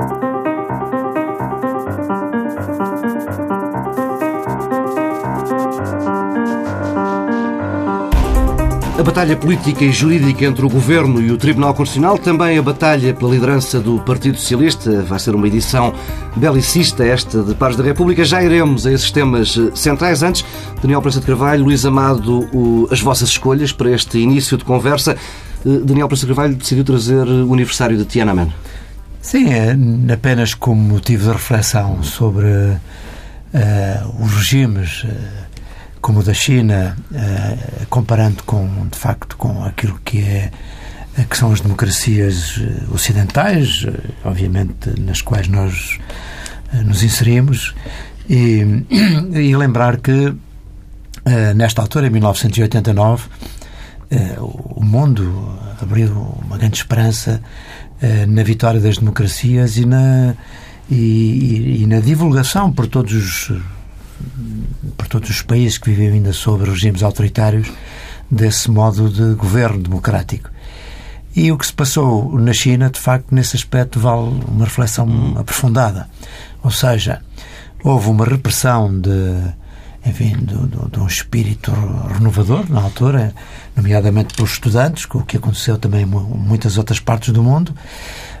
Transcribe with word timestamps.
A 0.00 0.02
batalha 9.02 9.36
política 9.36 9.84
e 9.84 9.90
jurídica 9.90 10.44
entre 10.44 10.64
o 10.64 10.68
Governo 10.68 11.20
e 11.20 11.32
o 11.32 11.36
Tribunal 11.36 11.74
Constitucional, 11.74 12.16
também 12.16 12.56
a 12.58 12.62
batalha 12.62 13.12
pela 13.12 13.32
liderança 13.32 13.80
do 13.80 13.98
Partido 13.98 14.38
Socialista, 14.38 15.02
vai 15.02 15.18
ser 15.18 15.34
uma 15.34 15.48
edição 15.48 15.92
belicista 16.36 17.04
esta 17.04 17.42
de 17.42 17.56
Pares 17.56 17.76
da 17.76 17.82
República. 17.82 18.24
Já 18.24 18.40
iremos 18.40 18.86
a 18.86 18.92
esses 18.92 19.10
temas 19.10 19.58
centrais. 19.74 20.22
Antes, 20.22 20.44
Daniel 20.80 21.02
Prensa 21.02 21.18
de 21.18 21.26
Carvalho, 21.26 21.64
Luís 21.64 21.84
Amado, 21.84 22.48
o, 22.52 22.86
as 22.92 23.00
vossas 23.00 23.30
escolhas 23.30 23.72
para 23.72 23.90
este 23.90 24.18
início 24.18 24.56
de 24.56 24.64
conversa. 24.64 25.16
Eh, 25.66 25.80
Daniel 25.82 26.06
Prensa 26.06 26.24
de 26.24 26.32
Carvalho 26.32 26.54
decidiu 26.54 26.84
trazer 26.84 27.26
o 27.26 27.52
aniversário 27.52 27.96
de 27.96 28.04
Tiananmen. 28.04 28.52
Sim, 29.20 29.52
é 29.52 29.76
apenas 30.12 30.54
como 30.54 30.80
motivo 30.80 31.26
de 31.26 31.32
reflexão 31.32 32.02
sobre 32.02 32.46
uh, 32.46 32.78
os 34.24 34.32
regimes... 34.34 35.04
Uh, 35.04 35.48
como 36.00 36.20
o 36.20 36.22
da 36.22 36.32
China, 36.32 36.96
eh, 37.12 37.84
comparando 37.90 38.42
com, 38.44 38.88
de 38.88 38.98
facto, 38.98 39.36
com 39.36 39.64
aquilo 39.64 40.00
que 40.04 40.20
é 40.20 40.50
que 41.28 41.36
são 41.36 41.52
as 41.52 41.60
democracias 41.60 42.60
ocidentais, 42.92 43.84
obviamente 44.24 44.98
nas 45.00 45.20
quais 45.20 45.48
nós 45.48 45.98
nos 46.84 47.02
inserimos, 47.02 47.74
e, 48.30 48.84
e 49.34 49.56
lembrar 49.56 49.98
que 49.98 50.32
nesta 51.56 51.82
altura, 51.82 52.06
em 52.06 52.10
1989, 52.10 53.26
o 54.38 54.82
mundo 54.82 55.58
abriu 55.82 56.12
uma 56.46 56.56
grande 56.56 56.78
esperança 56.78 57.42
na 58.28 58.42
vitória 58.42 58.80
das 58.80 58.98
democracias 58.98 59.76
e 59.76 59.84
na, 59.84 60.34
e, 60.90 60.94
e, 60.94 61.82
e 61.82 61.86
na 61.86 62.00
divulgação 62.00 62.72
por 62.72 62.86
todos 62.86 63.12
os 63.12 63.52
por 64.96 65.06
todos 65.06 65.30
os 65.30 65.42
países 65.42 65.78
que 65.78 65.90
vivem 65.90 66.14
ainda 66.14 66.32
sob 66.32 66.64
regimes 66.64 67.02
autoritários 67.02 67.70
desse 68.30 68.70
modo 68.70 69.08
de 69.08 69.34
governo 69.34 69.78
democrático. 69.78 70.50
E 71.34 71.52
o 71.52 71.58
que 71.58 71.66
se 71.66 71.72
passou 71.72 72.36
na 72.38 72.52
China, 72.52 72.90
de 72.90 72.98
facto, 72.98 73.32
nesse 73.34 73.56
aspecto 73.56 74.00
vale 74.00 74.42
uma 74.48 74.64
reflexão 74.64 75.06
hum. 75.06 75.34
aprofundada. 75.38 76.08
Ou 76.64 76.70
seja, 76.70 77.22
houve 77.84 78.08
uma 78.08 78.24
repressão 78.24 79.00
de, 79.00 79.10
enfim, 80.08 80.34
de, 80.36 80.90
de, 80.90 80.98
um 80.98 81.06
espírito 81.06 81.70
renovador 82.12 82.64
na 82.70 82.80
altura, 82.80 83.34
nomeadamente 83.76 84.34
pelos 84.34 84.52
estudantes, 84.52 85.06
o 85.12 85.20
que 85.20 85.36
aconteceu 85.36 85.76
também 85.78 86.02
em 86.02 86.06
muitas 86.06 86.78
outras 86.78 87.00
partes 87.00 87.32
do 87.32 87.42
mundo. 87.42 87.74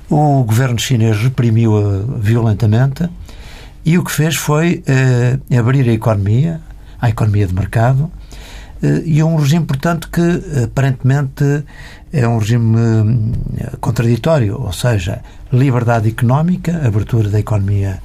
O 0.08 0.42
governo 0.44 0.78
chinês 0.78 1.20
reprimiu-a 1.20 2.18
violentamente 2.18 3.08
e 3.84 3.98
o 3.98 4.04
que 4.04 4.10
fez 4.10 4.36
foi 4.36 4.82
uh, 4.86 5.58
abrir 5.58 5.88
a 5.88 5.92
economia, 5.92 6.60
a 7.00 7.08
economia 7.08 7.46
de 7.46 7.54
mercado, 7.54 8.10
uh, 8.82 8.86
e 9.04 9.20
é 9.20 9.24
um 9.24 9.36
regime, 9.36 9.64
portanto, 9.66 10.08
que 10.10 10.62
aparentemente 10.64 11.64
é 12.12 12.26
um 12.26 12.38
regime 12.38 12.76
uh, 12.76 13.76
contraditório, 13.80 14.60
ou 14.60 14.72
seja, 14.72 15.20
liberdade 15.52 16.08
económica, 16.08 16.86
abertura 16.86 17.28
da 17.28 17.38
economia 17.38 17.98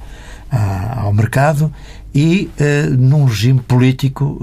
ao 0.96 1.12
mercado 1.12 1.72
e 2.14 2.48
num 2.96 3.24
regime 3.24 3.60
político 3.60 4.38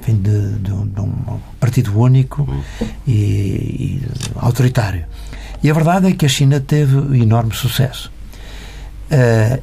enfim, 0.00 0.16
de, 0.16 0.58
de, 0.58 0.72
um, 0.72 0.86
de, 0.86 1.00
um, 1.00 1.40
partido 1.60 1.96
único 1.96 2.48
e, 3.06 3.12
e 3.12 4.02
autoritário. 4.34 5.04
E 5.62 5.70
a 5.70 5.74
verdade 5.74 6.08
é 6.08 6.12
que 6.12 6.26
a 6.26 6.28
China 6.28 6.58
teve 6.58 7.20
enorme 7.20 7.54
sucesso. 7.54 8.10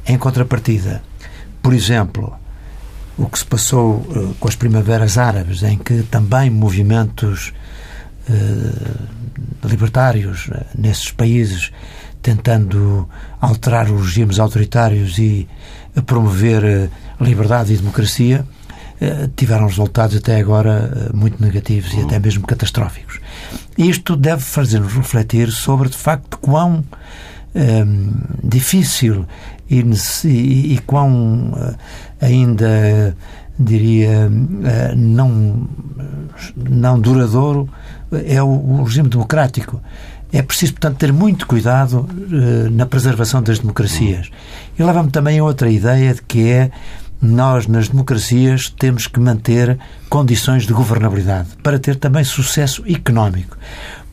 em 0.06 0.16
contrapartida, 0.16 1.02
por 1.62 1.74
exemplo, 1.74 2.32
o 3.16 3.26
que 3.26 3.38
se 3.38 3.44
passou 3.44 3.96
uh, 3.96 4.34
com 4.40 4.48
as 4.48 4.56
primaveras 4.56 5.18
árabes, 5.18 5.62
em 5.62 5.78
que 5.78 6.02
também 6.04 6.50
movimentos 6.50 7.52
uh, 8.28 9.68
libertários 9.68 10.48
uh, 10.48 10.64
nesses 10.76 11.10
países 11.10 11.70
tentando 12.22 13.08
alterar 13.40 13.90
os 13.90 14.06
regimes 14.06 14.38
autoritários 14.38 15.18
e 15.18 15.48
promover 16.06 16.88
liberdade 17.22 17.72
e 17.72 17.76
democracia, 17.76 18.44
tiveram 19.34 19.66
resultados 19.66 20.16
até 20.16 20.38
agora 20.38 21.10
muito 21.12 21.42
negativos 21.42 21.92
e 21.94 22.00
até 22.02 22.20
mesmo 22.20 22.46
catastróficos. 22.46 23.18
Isto 23.76 24.14
deve 24.14 24.42
fazer-nos 24.42 24.92
refletir 24.92 25.50
sobre, 25.50 25.88
de 25.88 25.96
facto, 25.96 26.38
quão 26.38 26.84
um, 27.54 28.12
difícil 28.42 29.26
e, 29.68 29.80
e, 30.24 30.74
e 30.74 30.78
quão 30.86 31.52
uh, 31.52 31.76
ainda 32.20 33.16
diria 33.58 34.30
não 34.96 35.68
não 36.56 36.98
duradouro 36.98 37.68
é 38.26 38.42
o, 38.42 38.82
regime 38.82 39.08
democrático. 39.08 39.80
É 40.32 40.40
preciso 40.40 40.72
portanto 40.72 40.96
ter 40.96 41.12
muito 41.12 41.46
cuidado 41.46 42.08
na 42.72 42.86
preservação 42.86 43.42
das 43.42 43.58
democracias. 43.58 44.30
E 44.78 44.82
leva-me 44.82 45.10
também 45.10 45.38
a 45.38 45.44
outra 45.44 45.70
ideia 45.70 46.14
de 46.14 46.22
que 46.22 46.48
é 46.48 46.70
nós 47.22 47.68
nas 47.68 47.88
democracias 47.88 48.68
temos 48.68 49.06
que 49.06 49.20
manter 49.20 49.78
condições 50.10 50.66
de 50.66 50.72
governabilidade 50.72 51.50
para 51.62 51.78
ter 51.78 51.96
também 51.96 52.24
sucesso 52.24 52.82
económico 52.86 53.56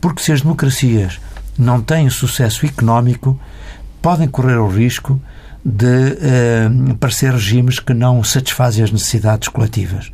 porque 0.00 0.22
se 0.22 0.32
as 0.32 0.40
democracias 0.40 1.20
não 1.58 1.82
têm 1.82 2.08
sucesso 2.08 2.64
económico, 2.64 3.38
podem 4.00 4.26
correr 4.26 4.56
o 4.56 4.68
risco 4.68 5.20
de 5.62 5.86
uh, 5.86 6.94
parecer 6.96 7.32
regimes 7.32 7.78
que 7.78 7.92
não 7.92 8.24
satisfazem 8.24 8.82
as 8.82 8.90
necessidades 8.90 9.48
coletivas. 9.48 10.10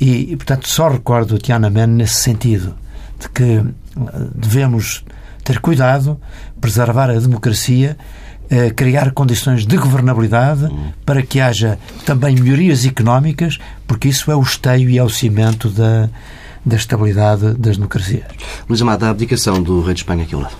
E, 0.00 0.32
e 0.32 0.36
portanto, 0.36 0.68
só 0.68 0.88
recordo 0.88 1.36
o 1.36 1.38
Tiananmen 1.38 1.86
nesse 1.86 2.14
sentido, 2.14 2.74
de 3.20 3.28
que 3.28 3.42
eh, 3.44 3.64
devemos 4.34 5.04
ter 5.44 5.60
cuidado, 5.60 6.20
preservar 6.60 7.10
a 7.10 7.20
democracia, 7.20 7.96
criar 8.76 9.12
condições 9.12 9.66
de 9.66 9.76
governabilidade 9.76 10.64
uhum. 10.64 10.92
para 11.04 11.22
que 11.22 11.40
haja 11.40 11.78
também 12.04 12.34
melhorias 12.34 12.84
económicas, 12.84 13.58
porque 13.86 14.08
isso 14.08 14.30
é 14.30 14.36
o 14.36 14.42
esteio 14.42 14.88
e 14.90 14.98
é 14.98 15.02
o 15.02 15.08
cimento 15.08 15.68
da, 15.68 16.08
da 16.64 16.76
estabilidade 16.76 17.54
das 17.54 17.76
democracias. 17.76 18.24
Luís 18.68 18.80
Amado, 18.80 19.04
a 19.04 19.10
abdicação 19.10 19.62
do 19.62 19.82
rei 19.82 19.94
de 19.94 20.00
Espanha 20.00 20.24
aqui 20.24 20.34
ao 20.34 20.42
lado. 20.42 20.56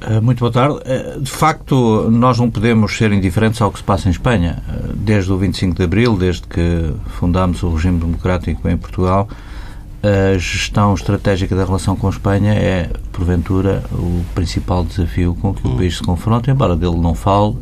Eh, 0.00 0.20
muito 0.20 0.40
boa 0.40 0.52
tarde. 0.52 0.78
Eh, 0.84 1.18
de 1.20 1.30
facto, 1.30 2.08
nós 2.10 2.38
não 2.38 2.50
podemos 2.50 2.96
ser 2.96 3.12
indiferentes 3.12 3.60
ao 3.60 3.72
que 3.72 3.78
se 3.78 3.84
passa 3.84 4.08
em 4.08 4.12
Espanha. 4.12 4.62
Eh, 4.68 4.92
desde 4.94 5.32
o 5.32 5.38
25 5.38 5.74
de 5.74 5.82
Abril, 5.82 6.16
desde 6.16 6.42
que 6.42 6.92
fundámos 7.18 7.62
o 7.62 7.74
regime 7.74 7.98
democrático 7.98 8.68
em 8.68 8.76
Portugal, 8.76 9.28
a 10.02 10.38
gestão 10.38 10.94
estratégica 10.94 11.56
da 11.56 11.64
relação 11.64 11.96
com 11.96 12.06
a 12.06 12.10
Espanha 12.10 12.52
é, 12.52 12.90
porventura, 13.12 13.82
o 13.92 14.24
principal 14.34 14.84
desafio 14.84 15.34
com 15.40 15.54
que 15.54 15.66
o 15.66 15.70
hum. 15.70 15.76
país 15.76 15.96
se 15.96 16.02
confronta, 16.02 16.50
embora 16.50 16.76
dele 16.76 16.96
não 16.96 17.14
fale, 17.14 17.56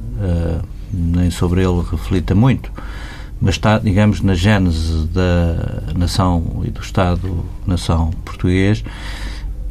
nem 0.92 1.30
sobre 1.30 1.62
ele 1.62 1.82
reflita 1.90 2.34
muito 2.34 2.70
mas 3.40 3.56
está, 3.56 3.78
digamos, 3.78 4.22
na 4.22 4.34
gênese 4.34 5.06
da 5.08 5.92
nação 5.94 6.62
e 6.64 6.70
do 6.70 6.80
Estado-nação 6.80 8.10
português 8.24 8.82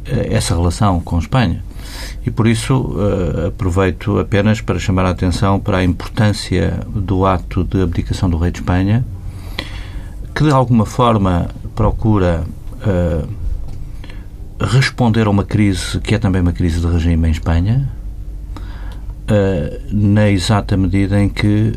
essa 0.06 0.54
relação 0.54 1.00
com 1.00 1.16
a 1.16 1.18
Espanha. 1.18 1.64
E 2.24 2.30
por 2.30 2.46
isso 2.46 2.74
uh, 2.74 3.48
aproveito 3.48 4.18
apenas 4.18 4.60
para 4.60 4.78
chamar 4.78 5.06
a 5.06 5.10
atenção 5.10 5.60
para 5.60 5.78
a 5.78 5.84
importância 5.84 6.80
do 6.88 7.26
ato 7.26 7.64
de 7.64 7.82
abdicação 7.82 8.28
do 8.28 8.36
rei 8.36 8.50
de 8.50 8.58
Espanha, 8.60 9.04
que 10.34 10.44
de 10.44 10.50
alguma 10.50 10.86
forma 10.86 11.48
procura 11.74 12.44
uh, 12.86 13.28
responder 14.64 15.26
a 15.26 15.30
uma 15.30 15.44
crise 15.44 15.98
que 16.00 16.14
é 16.14 16.18
também 16.18 16.40
uma 16.40 16.52
crise 16.52 16.80
de 16.80 16.86
regime 16.86 17.28
em 17.28 17.30
Espanha, 17.30 17.88
uh, 19.30 19.94
na 19.94 20.30
exata 20.30 20.76
medida 20.76 21.20
em 21.20 21.28
que, 21.28 21.72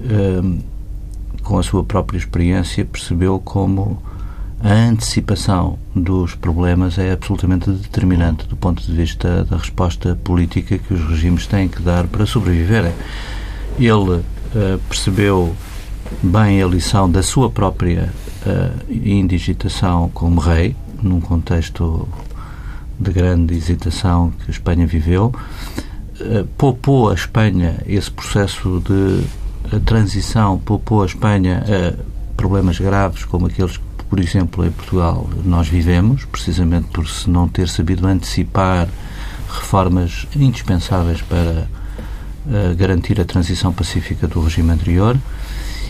com 1.43 1.57
a 1.57 1.63
sua 1.63 1.83
própria 1.83 2.17
experiência, 2.17 2.85
percebeu 2.85 3.39
como 3.39 4.01
a 4.59 4.73
antecipação 4.73 5.77
dos 5.95 6.33
problemas 6.33 6.97
é 6.97 7.11
absolutamente 7.11 7.69
determinante 7.69 8.47
do 8.47 8.55
ponto 8.55 8.83
de 8.83 8.91
vista 8.91 9.45
da 9.45 9.57
resposta 9.57 10.15
política 10.23 10.79
que 10.79 10.93
os 10.93 11.07
regimes 11.07 11.45
têm 11.45 11.67
que 11.67 11.81
dar 11.81 12.07
para 12.07 12.25
sobreviverem. 12.25 12.91
Ele 13.79 14.15
uh, 14.15 14.23
percebeu 14.89 15.55
bem 16.23 16.61
a 16.61 16.67
lição 16.67 17.09
da 17.09 17.21
sua 17.21 17.51
própria 17.51 18.11
uh, 18.11 18.26
indigitação 18.89 20.09
como 20.13 20.39
rei, 20.39 20.75
num 21.01 21.19
contexto 21.21 22.07
de 22.99 23.11
grande 23.11 23.55
hesitação 23.55 24.31
que 24.31 24.45
a 24.47 24.51
Espanha 24.51 24.87
viveu, 24.87 25.33
uh, 26.19 26.45
poupou 26.57 27.09
a 27.09 27.13
Espanha 27.13 27.77
esse 27.85 28.09
processo 28.09 28.81
de 28.85 29.79
transição, 29.81 30.57
poupou 30.57 31.03
a 31.03 31.05
Espanha 31.05 31.63
a 31.67 32.17
problemas 32.35 32.79
graves 32.79 33.25
como 33.25 33.47
aqueles 33.47 33.79
por 34.09 34.19
exemplo, 34.19 34.65
em 34.65 34.71
Portugal 34.71 35.29
nós 35.43 35.67
vivemos, 35.67 36.23
precisamente 36.25 36.87
por 36.87 37.07
se 37.07 37.29
não 37.29 37.47
ter 37.47 37.67
sabido 37.67 38.07
antecipar 38.07 38.87
reformas 39.49 40.27
indispensáveis 40.35 41.21
para 41.21 41.67
uh, 42.45 42.75
garantir 42.75 43.19
a 43.19 43.25
transição 43.25 43.73
pacífica 43.73 44.27
do 44.27 44.41
regime 44.41 44.71
anterior. 44.71 45.17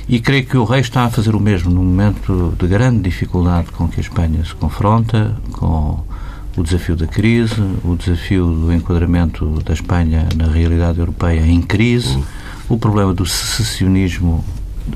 E 0.10 0.22
creio 0.22 0.46
que 0.46 0.56
o 0.56 0.64
rei 0.64 0.80
está 0.80 1.04
a 1.04 1.10
fazer 1.10 1.36
o 1.36 1.40
mesmo 1.40 1.70
num 1.70 1.84
momento 1.84 2.56
de 2.58 2.66
grande 2.66 3.02
dificuldade 3.02 3.72
com 3.74 3.90
que 3.90 4.00
a 4.00 4.02
Espanha 4.02 4.42
se 4.46 4.56
confronta, 4.56 5.36
com 5.52 6.02
o 6.56 6.64
desafio 6.64 6.96
da 6.96 7.06
crise, 7.06 7.62
o 7.84 7.94
desafio 7.94 8.46
do 8.46 8.72
enquadramento 8.72 9.62
da 9.66 9.74
Espanha 9.74 10.30
na 10.34 10.48
realidade 10.48 11.00
europeia 11.00 11.46
em 11.46 11.62
crise, 11.62 12.24
o 12.70 12.78
problema 12.78 13.14
do 13.14 13.26
secessionismo, 13.26 14.46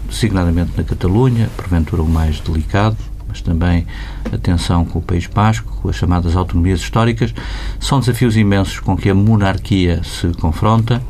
designadamente 0.08 0.72
na 0.78 0.84
Catalunha, 0.86 1.50
porventura 1.58 2.02
o 2.02 2.10
mais 2.10 2.40
delicado, 2.40 2.96
mas 3.28 3.42
também 3.42 3.86
a 4.32 4.38
tensão 4.38 4.86
com 4.86 5.00
o 5.00 5.02
País 5.02 5.28
Basco, 5.28 5.82
com 5.82 5.90
as 5.90 5.98
chamadas 5.98 6.38
autonomias 6.38 6.80
históricas, 6.80 7.34
são 7.82 8.00
desafios 8.00 8.38
imensos 8.38 8.80
com 8.80 8.96
que 8.96 9.10
a 9.10 9.14
monarquia 9.14 10.02
se 10.06 10.30
confronta 10.40 11.02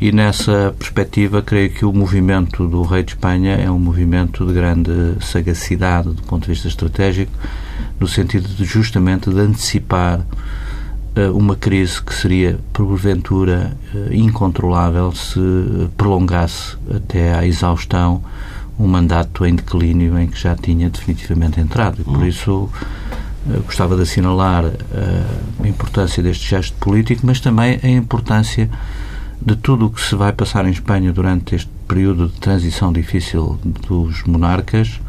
e 0.00 0.12
nessa 0.12 0.74
perspectiva 0.78 1.42
creio 1.42 1.70
que 1.70 1.84
o 1.84 1.92
movimento 1.92 2.66
do 2.68 2.82
rei 2.82 3.02
de 3.02 3.12
Espanha 3.12 3.56
é 3.56 3.68
um 3.70 3.78
movimento 3.78 4.46
de 4.46 4.52
grande 4.52 4.90
sagacidade 5.20 6.10
do 6.10 6.22
ponto 6.22 6.42
de 6.42 6.52
vista 6.52 6.68
estratégico, 6.68 7.32
no 7.98 8.06
sentido 8.06 8.48
de 8.48 8.64
justamente 8.64 9.28
de 9.28 9.40
antecipar 9.40 10.20
uh, 10.20 11.36
uma 11.36 11.56
crise 11.56 12.00
que 12.00 12.14
seria 12.14 12.60
porventura 12.72 13.76
uh, 13.92 14.14
incontrolável 14.14 15.12
se 15.12 15.40
prolongasse 15.96 16.76
até 16.94 17.34
à 17.34 17.44
exaustão 17.44 18.22
um 18.78 18.86
mandato 18.86 19.44
em 19.44 19.56
declínio 19.56 20.16
em 20.16 20.28
que 20.28 20.40
já 20.40 20.54
tinha 20.54 20.88
definitivamente 20.88 21.60
entrado. 21.60 22.00
E 22.00 22.04
por 22.04 22.18
hum. 22.18 22.26
isso 22.26 22.52
uh, 22.52 23.62
gostava 23.64 23.96
de 23.96 24.02
assinalar 24.02 24.64
a 24.64 25.66
importância 25.66 26.22
deste 26.22 26.48
gesto 26.48 26.76
político, 26.78 27.26
mas 27.26 27.40
também 27.40 27.80
a 27.82 27.88
importância 27.88 28.70
de 29.40 29.56
tudo 29.56 29.86
o 29.86 29.90
que 29.90 30.00
se 30.00 30.14
vai 30.14 30.32
passar 30.32 30.66
em 30.66 30.70
Espanha 30.70 31.12
durante 31.12 31.54
este 31.54 31.70
período 31.86 32.28
de 32.28 32.38
transição 32.40 32.92
difícil 32.92 33.58
dos 33.64 34.22
monarcas, 34.24 35.00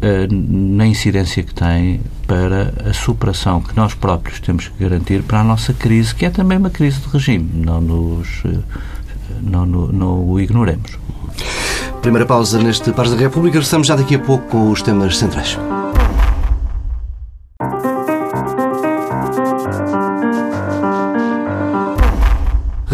eh, 0.00 0.26
na 0.30 0.86
incidência 0.86 1.42
que 1.42 1.54
tem 1.54 2.00
para 2.26 2.72
a 2.88 2.92
superação 2.92 3.60
que 3.60 3.76
nós 3.76 3.94
próprios 3.94 4.40
temos 4.40 4.68
que 4.68 4.82
garantir 4.82 5.22
para 5.22 5.40
a 5.40 5.44
nossa 5.44 5.72
crise, 5.72 6.14
que 6.14 6.24
é 6.24 6.30
também 6.30 6.58
uma 6.58 6.70
crise 6.70 7.00
de 7.00 7.08
regime. 7.08 7.48
Não, 7.54 7.80
nos, 7.80 8.42
eh, 8.44 8.58
não, 9.42 9.66
não, 9.66 9.86
não 9.88 10.28
o 10.28 10.40
ignoremos. 10.40 10.98
Primeira 12.00 12.26
pausa 12.26 12.62
neste 12.62 12.92
Pares 12.92 13.12
da 13.12 13.16
República. 13.16 13.54
Regressamos 13.54 13.86
já 13.86 13.96
daqui 13.96 14.14
a 14.14 14.18
pouco 14.18 14.46
com 14.48 14.70
os 14.70 14.82
temas 14.82 15.16
centrais. 15.16 15.58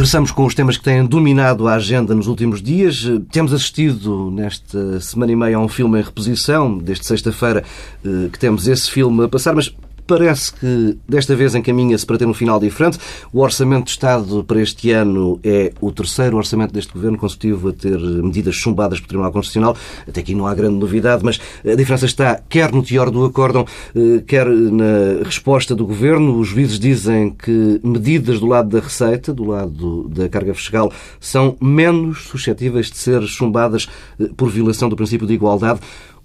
Regressamos 0.00 0.32
com 0.32 0.46
os 0.46 0.54
temas 0.54 0.78
que 0.78 0.82
têm 0.82 1.04
dominado 1.04 1.68
a 1.68 1.74
agenda 1.74 2.14
nos 2.14 2.26
últimos 2.26 2.62
dias. 2.62 3.04
Temos 3.30 3.52
assistido 3.52 4.30
nesta 4.30 4.98
semana 4.98 5.30
e 5.30 5.36
meia 5.36 5.58
a 5.58 5.60
um 5.60 5.68
filme 5.68 6.00
em 6.00 6.02
reposição, 6.02 6.78
desde 6.78 7.04
sexta-feira 7.04 7.62
eh, 8.02 8.30
que 8.32 8.38
temos 8.38 8.66
esse 8.66 8.90
filme 8.90 9.22
a 9.22 9.28
passar, 9.28 9.54
mas 9.54 9.76
parece 10.10 10.52
que 10.52 10.98
desta 11.08 11.36
vez 11.36 11.54
encaminha-se 11.54 12.04
para 12.04 12.18
ter 12.18 12.26
um 12.26 12.34
final 12.34 12.58
diferente. 12.58 12.98
O 13.32 13.38
Orçamento 13.38 13.84
de 13.84 13.90
Estado 13.92 14.42
para 14.42 14.60
este 14.60 14.90
ano 14.90 15.38
é 15.44 15.72
o 15.80 15.92
terceiro 15.92 16.36
orçamento 16.36 16.74
deste 16.74 16.92
governo 16.92 17.16
consecutivo 17.16 17.68
a 17.68 17.72
ter 17.72 17.96
medidas 17.96 18.56
chumbadas 18.56 18.98
pelo 18.98 19.08
Tribunal 19.08 19.30
Constitucional. 19.30 19.76
Até 20.08 20.20
aqui 20.20 20.34
não 20.34 20.48
há 20.48 20.54
grande 20.54 20.74
novidade, 20.74 21.24
mas 21.24 21.40
a 21.64 21.76
diferença 21.76 22.06
está 22.06 22.40
quer 22.48 22.72
no 22.72 22.82
teor 22.82 23.08
do 23.08 23.24
acórdão, 23.24 23.64
eh, 23.94 24.20
quer 24.26 24.48
na 24.48 25.22
resposta 25.22 25.76
do 25.76 25.86
governo. 25.86 26.40
Os 26.40 26.48
juízes 26.48 26.80
dizem 26.80 27.30
que 27.30 27.80
medidas 27.84 28.40
do 28.40 28.46
lado 28.46 28.68
da 28.68 28.80
receita, 28.80 29.32
do 29.32 29.44
lado 29.44 30.08
da 30.08 30.28
carga 30.28 30.54
fiscal, 30.54 30.92
são 31.20 31.56
menos 31.60 32.22
suscetíveis 32.24 32.90
de 32.90 32.98
ser 32.98 33.22
chumbadas 33.28 33.88
eh, 34.18 34.28
por 34.36 34.50
violação 34.50 34.88
do 34.88 34.96
princípio 34.96 35.24
de 35.24 35.34
igualdade. 35.34 35.78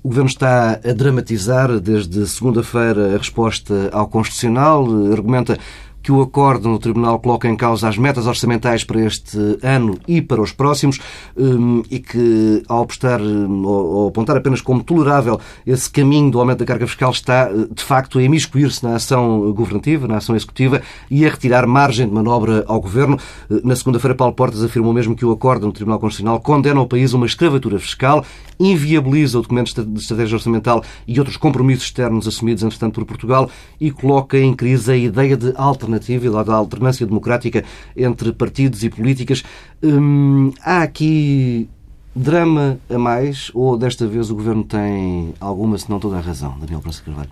O 0.06 0.07
Governo 0.07 0.30
está 0.30 0.74
a 0.74 0.94
dramatizar 0.94 1.80
desde 1.80 2.28
segunda-feira 2.28 3.16
a 3.16 3.18
resposta 3.18 3.90
ao 3.92 4.07
Constitucional, 4.07 4.86
argumenta 5.12 5.57
que 6.06 6.12
o 6.12 6.22
acordo 6.22 6.69
no 6.69 6.78
Tribunal 6.78 7.18
coloca 7.18 7.48
em 7.50 7.56
causa 7.56 7.90
as 7.90 7.98
metas 7.98 8.28
orçamentais 8.28 8.84
para 8.84 9.02
este 9.02 9.40
ano 9.63 9.98
e 10.07 10.22
para 10.22 10.40
os 10.40 10.52
próximos 10.52 11.00
hum, 11.36 11.81
e 11.90 11.98
que, 11.98 12.62
ao 12.68 12.84
apostar 12.84 13.19
hum, 13.19 13.66
ou 13.66 14.10
apontar 14.10 14.38
apenas 14.38 14.62
como 14.62 14.84
tolerável 14.84 15.40
esse 15.66 15.90
caminho 15.90 16.30
do 16.30 16.40
aumento 16.40 16.60
da 16.60 16.66
carga 16.66 16.86
fiscal, 16.86 17.10
está, 17.10 17.50
de 17.52 17.84
facto, 17.84 18.19
a 18.19 18.24
imiscuir-se 18.24 18.84
na 18.84 18.98
ação 18.98 19.52
governativa, 19.52 20.07
na 20.07 20.18
ação 20.18 20.36
executiva 20.36 20.80
e 21.10 21.25
a 21.25 21.30
retirar 21.31 21.66
margem 21.66 22.08
de 22.08 22.13
manobra 22.13 22.63
ao 22.68 22.80
Governo. 22.80 23.18
Na 23.63 23.75
segunda-feira, 23.75 24.13
Paulo 24.13 24.36
Portas 24.36 24.63
afirmou 24.63 24.94
mesmo 24.94 25.16
que 25.16 25.25
o 25.25 25.31
acordo 25.31 25.66
no 25.66 25.74
Tribunal 25.74 25.98
Constitucional 25.98 26.40
condena 26.40 26.80
ao 26.80 26.86
país 26.86 27.13
uma 27.13 27.25
escravatura 27.25 27.80
fiscal, 27.80 28.24
inviabiliza 28.60 29.40
o 29.40 29.42
documento 29.42 29.84
de 29.84 30.00
estratégia 30.00 30.36
orçamental 30.36 30.84
e 31.08 31.18
outros 31.18 31.36
compromissos 31.36 31.86
externos 31.86 32.28
assumidos, 32.28 32.62
entretanto, 32.62 32.94
por 32.94 33.06
Portugal 33.06 33.50
e 33.81 33.90
coloca 33.90 34.38
em 34.38 34.54
crise 34.54 34.92
a 34.92 34.96
ideia 34.96 35.36
de 35.36 35.51
alternativa 35.56 35.95
alternativa 35.96 36.28
e 36.28 36.46
da 36.46 36.54
alternância 36.54 37.06
democrática 37.06 37.64
entre 37.96 38.32
partidos 38.34 38.84
e 38.84 38.90
políticas. 38.90 39.44
Hum, 39.82 40.52
há 40.64 40.84
aqui 40.84 41.70
drama 42.16 42.78
a 42.90 42.98
mais 42.98 43.52
ou 43.54 43.78
desta 43.78 44.08
vez 44.08 44.30
o 44.30 44.36
Governo 44.36 44.64
tem 44.64 45.34
alguma, 45.40 45.78
se 45.78 45.90
não 45.90 46.00
toda 46.00 46.18
a 46.18 46.22
razão, 46.22 46.58
Daniel 46.60 46.80
Praça 46.80 47.02
Carvalho? 47.04 47.32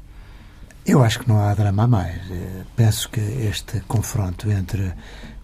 Eu 0.85 1.01
acho 1.01 1.19
que 1.19 1.29
não 1.29 1.39
há 1.39 1.53
drama 1.53 1.83
a 1.83 1.87
mais. 1.87 2.29
Eh, 2.29 2.63
penso 2.75 3.09
que 3.09 3.21
este 3.21 3.79
confronto 3.87 4.51
entre 4.51 4.93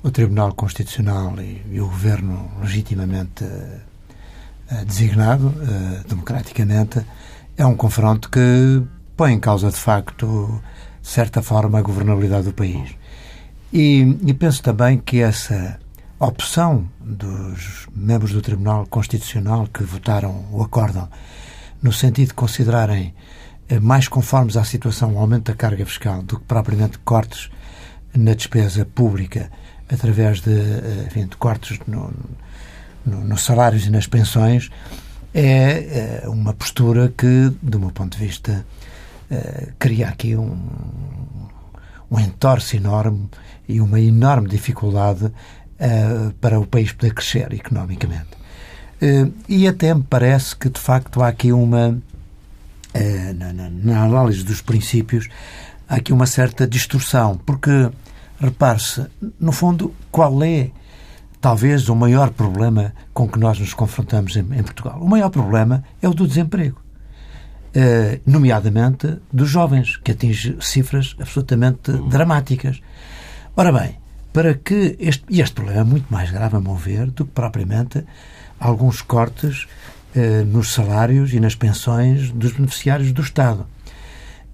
o 0.04 0.12
Tribunal 0.12 0.54
Constitucional 0.54 1.34
e, 1.40 1.80
o 1.80 1.86
Governo 1.86 2.52
legitimamente 2.62 3.46
uh, 3.46 4.86
designado, 4.86 5.48
uh, 5.48 6.08
democraticamente, 6.08 7.06
é 7.58 7.66
um 7.66 7.76
confronto 7.76 8.30
que 8.30 8.82
põe 9.16 9.34
em 9.34 9.40
causa, 9.40 9.70
de 9.70 9.78
facto, 9.78 10.62
de 11.02 11.08
certa 11.08 11.42
forma, 11.42 11.80
a 11.80 11.82
governabilidade 11.82 12.46
do 12.46 12.54
país. 12.54 12.99
E, 13.72 14.18
e 14.26 14.34
penso 14.34 14.64
também 14.64 14.98
que 14.98 15.22
essa 15.22 15.80
opção 16.20 16.90
dos 17.00 17.88
membros 17.96 18.34
do 18.34 18.42
Tribunal 18.42 18.86
Constitucional 18.88 19.68
que 19.72 19.84
votaram 19.84 20.46
o 20.52 20.64
acórdão 20.64 21.08
no 21.82 21.94
sentido 21.94 22.30
de 22.30 22.34
considerarem 22.34 23.14
eh, 23.70 23.80
mais 23.80 24.08
conformes 24.08 24.58
à 24.58 24.64
situação 24.64 25.14
o 25.14 25.20
aumento 25.20 25.52
da 25.52 25.56
carga 25.56 25.86
fiscal 25.86 26.22
do 26.24 26.40
que 26.40 26.46
propriamente 26.46 26.98
cortes 27.00 27.50
na 28.14 28.34
despesa 28.34 28.86
pública 28.86 29.52
através 29.88 30.42
de, 30.42 30.52
eh, 30.52 31.06
enfim, 31.08 31.28
de 31.28 31.38
cortes 31.38 31.80
no, 31.88 32.12
no, 33.06 33.24
nos 33.24 33.44
salários 33.44 33.86
e 33.86 33.92
nas 33.92 34.08
pensões 34.08 34.70
é, 35.34 36.22
é 36.24 36.28
uma 36.28 36.54
postura 36.54 37.14
que, 37.16 37.54
do 37.62 37.80
meu 37.80 37.92
ponto 37.92 38.18
de 38.18 38.26
vista, 38.26 38.66
cria 39.78 40.10
aqui 40.10 40.36
um, 40.36 40.58
um 42.10 42.20
entorce 42.20 42.78
enorme 42.78 43.30
e 43.70 43.80
uma 43.80 44.02
enorme 44.02 44.50
dificuldade 44.50 45.26
uh, 45.26 46.34
para 46.42 46.60
o 46.60 46.66
país 46.66 46.92
poder 46.92 47.14
crescer 47.14 47.54
economicamente. 47.54 48.28
Uh, 49.02 49.32
e 49.48 49.68
até 49.68 49.94
me 49.94 50.04
parece 50.04 50.56
que, 50.56 50.70
de 50.70 50.80
facto, 50.80 51.22
há 51.22 51.28
aqui 51.28 51.54
uma. 51.54 51.98
Uh, 52.94 53.34
na, 53.36 53.54
na, 53.54 53.70
na, 53.70 54.04
análise 54.04 54.44
dos 54.44 54.62
princípios, 54.62 55.30
há 55.88 55.96
aqui 55.96 56.12
uma 56.12 56.26
certa 56.26 56.68
distorção, 56.68 57.38
porque, 57.46 57.90
repare-se, 58.42 59.06
no 59.40 59.52
fundo, 59.52 59.94
qual 60.12 60.44
é 60.44 60.72
talvez 61.40 61.88
o 61.88 61.96
maior 61.96 62.32
problema 62.32 62.94
com 63.14 63.30
que 63.30 63.40
nós 63.40 63.60
nos 63.60 63.74
confrontamos 63.76 64.36
em, 64.36 64.40
em 64.40 64.64
Portugal? 64.64 65.00
O 65.00 65.08
maior 65.08 65.30
problema 65.30 65.84
é 66.02 66.10
o 66.10 66.14
do 66.14 66.28
desemprego. 66.28 66.82
Uh, 67.70 68.20
nomeadamente 68.26 69.20
dos 69.32 69.48
jovens, 69.48 69.96
que 69.98 70.12
atinge 70.12 70.58
cifras 70.60 71.16
absolutamente 71.20 71.92
dramáticas. 72.10 72.82
Ora 73.56 73.72
bem, 73.72 73.98
para 74.32 74.54
que 74.54 74.96
este, 75.00 75.24
e 75.30 75.42
este 75.42 75.54
problema 75.54 75.82
é 75.82 75.84
muito 75.84 76.12
mais 76.12 76.32
grave, 76.32 76.56
a 76.56 76.62
meu 76.62 76.76
ver, 76.76 77.08
do 77.12 77.26
que 77.26 77.32
propriamente 77.32 78.04
alguns 78.60 79.02
cortes 79.02 79.68
uh, 80.16 80.46
nos 80.46 80.74
salários 80.74 81.34
e 81.34 81.40
nas 81.40 81.56
pensões 81.56 82.32
dos 82.32 82.54
beneficiários 82.54 83.12
do 83.12 83.22
Estado. 83.22 83.66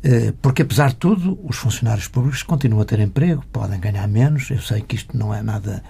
Uh, 0.03 0.33
porque, 0.41 0.61
apesar 0.61 0.89
de 0.89 0.95
tudo, 0.95 1.39
os 1.43 1.57
funcionários 1.57 2.07
públicos 2.07 2.43
continuam 2.43 2.81
a 2.81 2.85
ter 2.85 2.99
emprego, 2.99 3.43
podem 3.51 3.79
ganhar 3.79 4.07
menos. 4.07 4.49
Eu 4.49 4.61
sei 4.61 4.81
que 4.81 4.95
isto 4.95 5.17
não 5.17 5.33
é 5.33 5.41
nada 5.41 5.83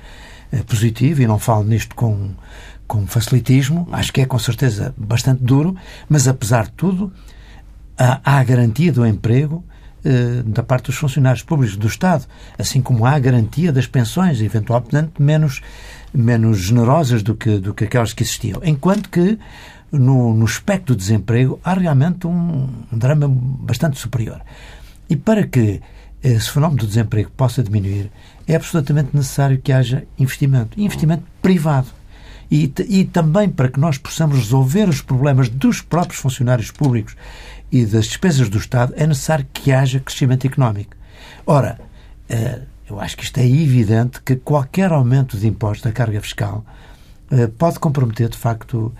positivo 0.67 1.21
e 1.21 1.27
não 1.27 1.37
falo 1.37 1.63
nisto 1.65 1.95
com 1.95 2.33
com 2.87 3.05
facilitismo, 3.07 3.87
acho 3.91 4.13
que 4.13 4.21
é 4.21 4.25
com 4.25 4.37
certeza 4.39 4.93
bastante 4.97 5.43
duro, 5.43 5.75
mas 6.07 6.27
apesar 6.27 6.65
de 6.65 6.71
tudo, 6.71 7.11
há, 7.97 8.39
a 8.39 8.43
garantia 8.43 8.91
do 8.91 9.05
emprego 9.05 9.63
eh, 9.69 9.74
da 10.45 10.61
parte 10.61 10.85
dos 10.85 10.95
funcionários 10.95 11.43
públicos 11.43 11.75
do 11.75 11.87
Estado, 11.87 12.25
assim 12.57 12.81
como 12.81 13.05
há 13.05 13.11
a 13.11 13.19
garantia 13.19 13.71
das 13.71 13.87
pensões, 13.87 14.41
eventualmente 14.41 15.13
menos, 15.19 15.61
menos 16.13 16.59
generosas 16.59 17.23
do 17.23 17.35
que, 17.35 17.57
do 17.57 17.73
que 17.73 17.85
aquelas 17.85 18.13
que 18.13 18.23
existiam. 18.23 18.61
Enquanto 18.63 19.09
que 19.09 19.39
no, 19.91 20.33
no 20.33 20.45
espectro 20.45 20.95
do 20.95 20.97
desemprego 20.97 21.59
há 21.63 21.73
realmente 21.73 22.27
um, 22.27 22.69
um 22.91 22.97
drama 22.97 23.27
bastante 23.27 23.97
superior. 23.97 24.41
E 25.09 25.15
para 25.15 25.45
que 25.45 25.81
esse 26.23 26.49
fenómeno 26.49 26.79
do 26.79 26.87
desemprego 26.87 27.29
possa 27.31 27.61
diminuir, 27.61 28.11
é 28.47 28.55
absolutamente 28.55 29.09
necessário 29.13 29.59
que 29.59 29.71
haja 29.71 30.03
investimento. 30.17 30.79
Investimento 30.79 31.23
privado. 31.41 31.87
E, 32.49 32.71
e 32.87 33.05
também 33.05 33.49
para 33.49 33.69
que 33.69 33.79
nós 33.79 33.97
possamos 33.97 34.37
resolver 34.37 34.87
os 34.87 35.01
problemas 35.01 35.49
dos 35.49 35.81
próprios 35.81 36.19
funcionários 36.19 36.71
públicos 36.71 37.15
e 37.71 37.85
das 37.85 38.05
despesas 38.05 38.49
do 38.49 38.57
Estado, 38.57 38.93
é 38.95 39.05
necessário 39.05 39.45
que 39.51 39.71
haja 39.71 39.99
crescimento 39.99 40.45
económico. 40.45 40.95
Ora, 41.45 41.79
eh, 42.29 42.61
eu 42.89 42.99
acho 42.99 43.17
que 43.17 43.23
isto 43.23 43.37
é 43.39 43.45
evidente 43.45 44.21
que 44.21 44.35
qualquer 44.35 44.91
aumento 44.91 45.37
de 45.37 45.47
impostos 45.47 45.83
da 45.83 45.91
carga 45.91 46.21
fiscal 46.21 46.63
eh, 47.31 47.47
pode 47.47 47.79
comprometer, 47.79 48.29
de 48.29 48.37
facto, 48.37 48.93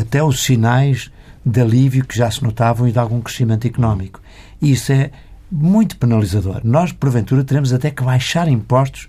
até 0.00 0.22
os 0.22 0.42
sinais 0.42 1.10
de 1.44 1.60
alívio 1.60 2.04
que 2.04 2.16
já 2.16 2.30
se 2.30 2.42
notavam 2.42 2.88
e 2.88 2.92
de 2.92 2.98
algum 2.98 3.20
crescimento 3.20 3.66
económico. 3.66 4.20
E 4.60 4.72
isso 4.72 4.92
é 4.92 5.10
muito 5.50 5.96
penalizador. 5.96 6.60
Nós, 6.64 6.92
porventura, 6.92 7.44
teremos 7.44 7.72
até 7.72 7.90
que 7.90 8.02
baixar 8.02 8.48
impostos 8.48 9.08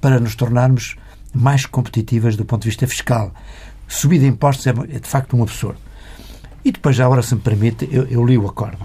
para 0.00 0.18
nos 0.18 0.34
tornarmos 0.34 0.96
mais 1.34 1.66
competitivas 1.66 2.36
do 2.36 2.44
ponto 2.44 2.62
de 2.62 2.68
vista 2.68 2.86
fiscal. 2.86 3.32
Subir 3.88 4.18
de 4.18 4.26
impostos 4.26 4.66
é, 4.66 4.70
é 4.70 4.98
de 4.98 5.08
facto 5.08 5.36
um 5.36 5.42
absurdo. 5.42 5.78
E 6.64 6.72
depois, 6.72 6.96
já 6.96 7.04
agora, 7.04 7.22
se 7.22 7.34
me 7.34 7.40
permite, 7.40 7.88
eu, 7.90 8.06
eu 8.06 8.24
li 8.24 8.38
o 8.38 8.46
acordo. 8.46 8.78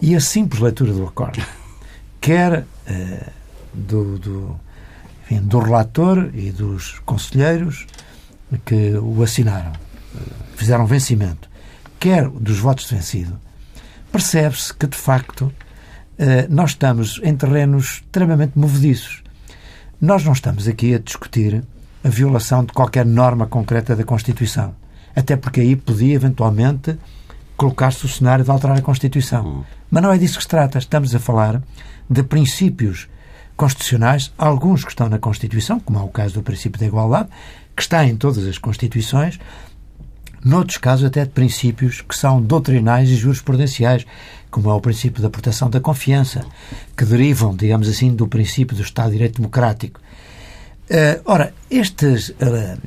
E 0.00 0.14
a 0.14 0.20
simples 0.20 0.60
leitura 0.60 0.92
do 0.92 1.04
acordo, 1.06 1.42
quer 2.20 2.60
uh, 2.60 3.30
do, 3.72 4.18
do, 4.18 4.60
enfim, 5.24 5.40
do 5.40 5.58
relator 5.58 6.30
e 6.34 6.50
dos 6.50 6.98
conselheiros 7.00 7.86
que 8.64 8.92
o 8.96 9.22
assinaram, 9.22 9.72
fizeram 10.56 10.86
vencimento, 10.86 11.48
quer 12.00 12.28
dos 12.28 12.58
votos 12.58 12.88
de 12.88 12.94
vencido, 12.94 13.38
percebe-se 14.10 14.72
que, 14.72 14.86
de 14.86 14.96
facto, 14.96 15.52
eh, 16.18 16.46
nós 16.48 16.70
estamos 16.70 17.20
em 17.22 17.36
terrenos 17.36 18.02
extremamente 18.02 18.58
movediços. 18.58 19.22
Nós 20.00 20.24
não 20.24 20.32
estamos 20.32 20.66
aqui 20.66 20.94
a 20.94 20.98
discutir 20.98 21.62
a 22.02 22.08
violação 22.08 22.64
de 22.64 22.72
qualquer 22.72 23.04
norma 23.04 23.46
concreta 23.46 23.94
da 23.94 24.04
Constituição. 24.04 24.74
Até 25.18 25.36
porque 25.36 25.60
aí 25.60 25.74
podia, 25.74 26.14
eventualmente, 26.14 26.96
colocar-se 27.56 28.06
o 28.06 28.08
cenário 28.08 28.44
de 28.44 28.50
alterar 28.52 28.78
a 28.78 28.80
Constituição. 28.80 29.44
Hum. 29.44 29.64
Mas 29.90 30.00
não 30.00 30.12
é 30.12 30.16
disso 30.16 30.36
que 30.36 30.44
se 30.44 30.48
trata. 30.48 30.78
Estamos 30.78 31.12
a 31.12 31.18
falar 31.18 31.60
de 32.08 32.22
princípios 32.22 33.08
constitucionais, 33.56 34.32
alguns 34.38 34.84
que 34.84 34.90
estão 34.90 35.08
na 35.08 35.18
Constituição, 35.18 35.80
como 35.80 35.98
é 35.98 36.02
o 36.02 36.06
caso 36.06 36.34
do 36.34 36.42
princípio 36.44 36.78
da 36.78 36.86
igualdade, 36.86 37.28
que 37.74 37.82
está 37.82 38.04
em 38.04 38.14
todas 38.14 38.46
as 38.46 38.58
Constituições, 38.58 39.40
noutros 40.44 40.78
casos 40.78 41.06
até 41.06 41.24
de 41.24 41.30
princípios 41.30 42.00
que 42.00 42.16
são 42.16 42.40
doutrinais 42.40 43.10
e 43.10 43.16
jurisprudenciais, 43.16 44.06
como 44.52 44.70
é 44.70 44.74
o 44.74 44.80
princípio 44.80 45.20
da 45.20 45.28
proteção 45.28 45.68
da 45.68 45.80
confiança, 45.80 46.46
que 46.96 47.04
derivam, 47.04 47.56
digamos 47.56 47.88
assim, 47.88 48.14
do 48.14 48.28
princípio 48.28 48.76
do 48.76 48.84
Estado 48.84 49.06
de 49.06 49.14
Direito 49.14 49.38
Democrático. 49.38 50.00
Uh, 50.88 51.20
ora, 51.24 51.52
estes, 51.68 52.28
uh, 52.28 52.80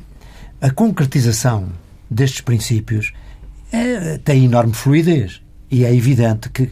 a 0.62 0.70
concretização 0.70 1.81
destes 2.12 2.40
princípios 2.40 3.12
é, 3.72 4.18
tem 4.18 4.44
enorme 4.44 4.74
fluidez 4.74 5.40
e 5.70 5.84
é 5.84 5.94
evidente 5.94 6.50
que, 6.50 6.70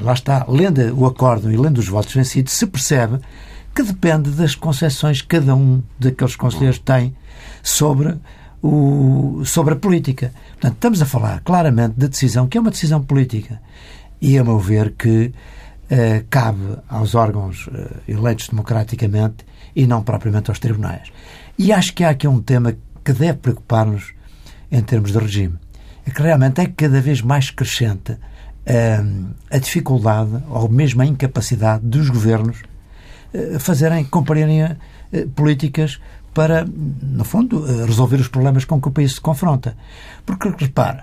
lá 0.00 0.14
está, 0.14 0.46
lendo 0.48 0.80
o 0.98 1.06
acórdão 1.06 1.52
e 1.52 1.56
lendo 1.56 1.78
os 1.78 1.88
votos 1.88 2.14
vencidos, 2.14 2.52
se 2.52 2.66
percebe 2.66 3.18
que 3.74 3.82
depende 3.82 4.30
das 4.30 4.54
concepções 4.54 5.20
que 5.20 5.28
cada 5.28 5.54
um 5.54 5.82
daqueles 5.98 6.36
conselheiros 6.36 6.78
tem 6.78 7.14
sobre, 7.62 8.16
o, 8.62 9.42
sobre 9.44 9.74
a 9.74 9.76
política. 9.76 10.32
Portanto, 10.52 10.74
estamos 10.74 11.02
a 11.02 11.06
falar 11.06 11.40
claramente 11.40 11.94
de 11.96 12.08
decisão 12.08 12.46
que 12.46 12.56
é 12.56 12.60
uma 12.60 12.70
decisão 12.70 13.02
política 13.02 13.60
e, 14.20 14.38
a 14.38 14.44
meu 14.44 14.58
ver, 14.58 14.94
que 14.96 15.32
eh, 15.90 16.24
cabe 16.30 16.78
aos 16.88 17.14
órgãos 17.14 17.68
eh, 17.74 18.12
eleitos 18.12 18.48
democraticamente 18.48 19.44
e 19.76 19.86
não 19.86 20.02
propriamente 20.02 20.50
aos 20.50 20.58
tribunais. 20.58 21.12
E 21.58 21.72
acho 21.72 21.92
que 21.92 22.04
há 22.04 22.10
aqui 22.10 22.26
um 22.26 22.40
tema 22.40 22.74
que 23.04 23.12
deve 23.12 23.34
preocupar-nos 23.34 24.13
em 24.74 24.82
termos 24.82 25.12
de 25.12 25.18
regime. 25.18 25.54
É 26.06 26.10
que 26.10 26.22
realmente 26.22 26.60
é 26.60 26.66
cada 26.66 27.00
vez 27.00 27.22
mais 27.22 27.50
crescente 27.50 28.16
eh, 28.66 29.02
a 29.50 29.58
dificuldade 29.58 30.42
ou 30.50 30.68
mesmo 30.68 31.00
a 31.02 31.06
incapacidade 31.06 31.86
dos 31.86 32.10
governos 32.10 32.62
eh, 33.34 33.58
fazerem, 33.58 34.04
cumprirem 34.04 34.62
eh, 34.62 34.76
políticas 35.34 36.00
para, 36.32 36.64
no 36.64 37.24
fundo, 37.24 37.66
eh, 37.66 37.84
resolver 37.84 38.16
os 38.16 38.28
problemas 38.28 38.64
com 38.64 38.80
que 38.80 38.88
o 38.88 38.92
país 38.92 39.14
se 39.14 39.20
confronta. 39.20 39.76
Porque, 40.24 40.48
repare, 40.56 41.02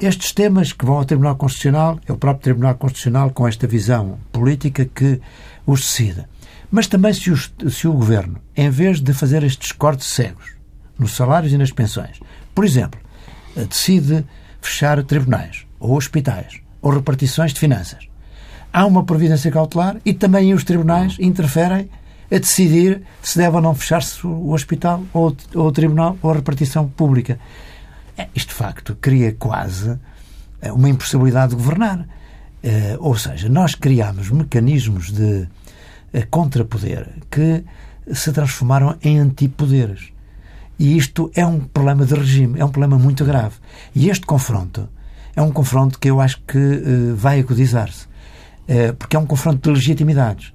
estes 0.00 0.32
temas 0.32 0.72
que 0.72 0.84
vão 0.84 0.96
ao 0.96 1.04
Tribunal 1.04 1.36
Constitucional, 1.36 1.98
é 2.06 2.12
o 2.12 2.16
próprio 2.16 2.42
Tribunal 2.42 2.74
Constitucional 2.74 3.30
com 3.30 3.46
esta 3.46 3.66
visão 3.66 4.18
política 4.32 4.84
que 4.84 5.20
os 5.64 5.80
decide. 5.80 6.24
Mas 6.70 6.86
também 6.88 7.12
se, 7.14 7.30
os, 7.30 7.52
se 7.70 7.86
o 7.86 7.92
Governo, 7.92 8.38
em 8.56 8.68
vez 8.68 9.00
de 9.00 9.12
fazer 9.12 9.44
estes 9.44 9.72
cortes 9.72 10.08
cegos 10.08 10.53
nos 10.98 11.12
salários 11.12 11.52
e 11.52 11.58
nas 11.58 11.72
pensões, 11.72 12.20
por 12.54 12.64
exemplo, 12.64 13.00
decide 13.68 14.24
fechar 14.60 15.02
tribunais 15.02 15.66
ou 15.78 15.96
hospitais 15.96 16.60
ou 16.80 16.92
repartições 16.92 17.52
de 17.52 17.60
finanças, 17.60 18.08
há 18.72 18.84
uma 18.86 19.04
providência 19.04 19.50
cautelar 19.50 19.96
e 20.04 20.12
também 20.12 20.52
os 20.52 20.64
tribunais 20.64 21.16
interferem 21.20 21.88
a 22.30 22.38
decidir 22.38 23.02
se 23.22 23.38
deve 23.38 23.56
ou 23.56 23.62
não 23.62 23.74
fechar-se 23.74 24.26
o 24.26 24.50
hospital 24.50 25.02
ou, 25.12 25.36
ou 25.54 25.66
o 25.68 25.72
tribunal 25.72 26.18
ou 26.20 26.30
a 26.30 26.34
repartição 26.34 26.88
pública. 26.88 27.38
É, 28.16 28.28
isto, 28.34 28.48
de 28.48 28.54
facto, 28.54 28.96
cria 29.00 29.32
quase 29.32 29.98
é, 30.60 30.72
uma 30.72 30.88
impossibilidade 30.88 31.50
de 31.50 31.56
governar. 31.56 32.06
É, 32.62 32.96
ou 32.98 33.16
seja, 33.16 33.48
nós 33.48 33.74
criamos 33.74 34.30
mecanismos 34.30 35.12
de 35.12 35.46
contrapoder 36.30 37.08
que 37.30 37.64
se 38.12 38.32
transformaram 38.32 38.96
em 39.02 39.18
antipoderes. 39.18 40.13
E 40.78 40.96
isto 40.96 41.30
é 41.34 41.46
um 41.46 41.60
problema 41.60 42.04
de 42.04 42.14
regime, 42.14 42.58
é 42.58 42.64
um 42.64 42.70
problema 42.70 42.98
muito 42.98 43.24
grave. 43.24 43.56
E 43.94 44.08
este 44.08 44.26
confronto 44.26 44.88
é 45.36 45.42
um 45.42 45.50
confronto 45.50 45.98
que 45.98 46.10
eu 46.10 46.20
acho 46.20 46.40
que 46.46 47.12
vai 47.16 47.40
acudizar-se. 47.40 48.06
porque 48.98 49.16
é 49.16 49.18
um 49.18 49.26
confronto 49.26 49.60
de 49.68 49.74
legitimidades. 49.74 50.52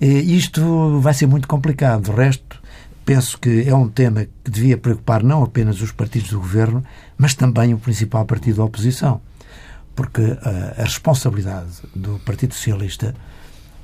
isto 0.00 1.00
vai 1.00 1.14
ser 1.14 1.26
muito 1.26 1.48
complicado. 1.48 2.04
De 2.04 2.10
resto, 2.10 2.60
penso 3.08 3.38
que 3.38 3.66
é 3.66 3.74
um 3.74 3.88
tema 3.88 4.26
que 4.44 4.50
devia 4.50 4.76
preocupar 4.76 5.22
não 5.22 5.42
apenas 5.42 5.80
os 5.80 5.90
partidos 5.90 6.28
do 6.28 6.38
governo, 6.38 6.84
mas 7.16 7.34
também 7.34 7.72
o 7.72 7.78
principal 7.78 8.26
partido 8.26 8.56
da 8.56 8.64
oposição. 8.64 9.22
Porque 9.96 10.20
uh, 10.20 10.38
a 10.76 10.82
responsabilidade 10.82 11.70
do 11.96 12.18
Partido 12.18 12.52
Socialista 12.52 13.14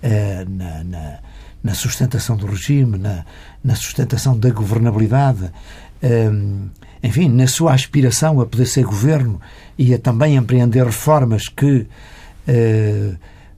uh, 0.02 0.50
na, 0.50 0.84
na, 0.84 1.18
na, 1.64 1.74
sustentação 1.74 2.36
do 2.36 2.46
regime, 2.46 2.98
na, 2.98 3.24
na 3.64 3.74
sustentação 3.74 4.38
da 4.38 4.50
governabilidade, 4.50 5.44
uh, 5.44 6.70
enfim, 7.02 7.28
na 7.28 7.48
sua 7.48 7.72
aspiração 7.72 8.40
a 8.40 8.46
poder 8.46 8.66
ser 8.66 8.84
governo 8.84 9.40
e 9.76 9.92
a 9.92 9.98
também 9.98 10.36
empreender 10.36 10.84
reformas 10.84 11.48
que 11.48 11.86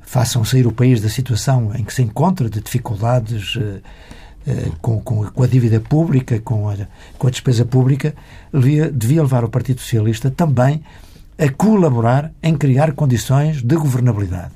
façam 0.01 0.45
sair 0.45 0.67
o 0.67 0.73
país 0.73 1.01
da 1.01 1.09
situação 1.09 1.73
em 1.75 1.85
que 1.85 1.93
se 1.93 2.03
encontra, 2.03 2.49
de 2.49 2.61
dificuldades 2.61 3.59
eh, 4.47 4.71
com, 4.81 5.01
com, 5.01 5.25
com, 5.25 5.43
a 5.43 5.47
dívida 5.49 5.81
pública, 5.81 6.39
com 6.39 6.69
a, 6.69 6.77
com 7.19 7.27
a 7.27 7.31
despesa 7.31 7.65
pública, 7.65 8.15
devia, 8.53 8.89
devia 8.93 9.23
levar 9.23 9.43
o 9.43 9.49
Partido 9.49 9.81
Socialista 9.81 10.31
também 10.31 10.85
a 11.37 11.49
colaborar 11.49 12.31
em 12.41 12.57
criar 12.57 12.93
condições 12.93 13.61
de 13.61 13.75
governabilidade. 13.75 14.53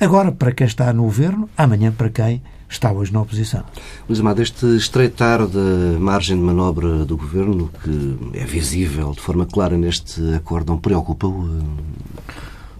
Agora 0.00 0.32
para 0.32 0.50
quem 0.50 0.66
está 0.66 0.92
no 0.92 1.04
governo, 1.04 1.48
amanhã 1.56 1.92
para 1.92 2.10
quem 2.10 2.42
está 2.72 2.90
hoje 2.90 3.12
na 3.12 3.20
oposição. 3.20 3.62
Luís 4.08 4.20
Amado, 4.20 4.42
este 4.42 4.66
estreitar 4.76 5.46
da 5.46 5.98
margem 5.98 6.36
de 6.36 6.42
manobra 6.42 7.04
do 7.04 7.16
governo, 7.16 7.70
que 7.82 8.38
é 8.38 8.44
visível 8.44 9.12
de 9.12 9.20
forma 9.20 9.46
clara 9.46 9.76
neste 9.76 10.34
acordo, 10.34 10.72
não 10.72 10.78
preocupa-o? 10.78 11.48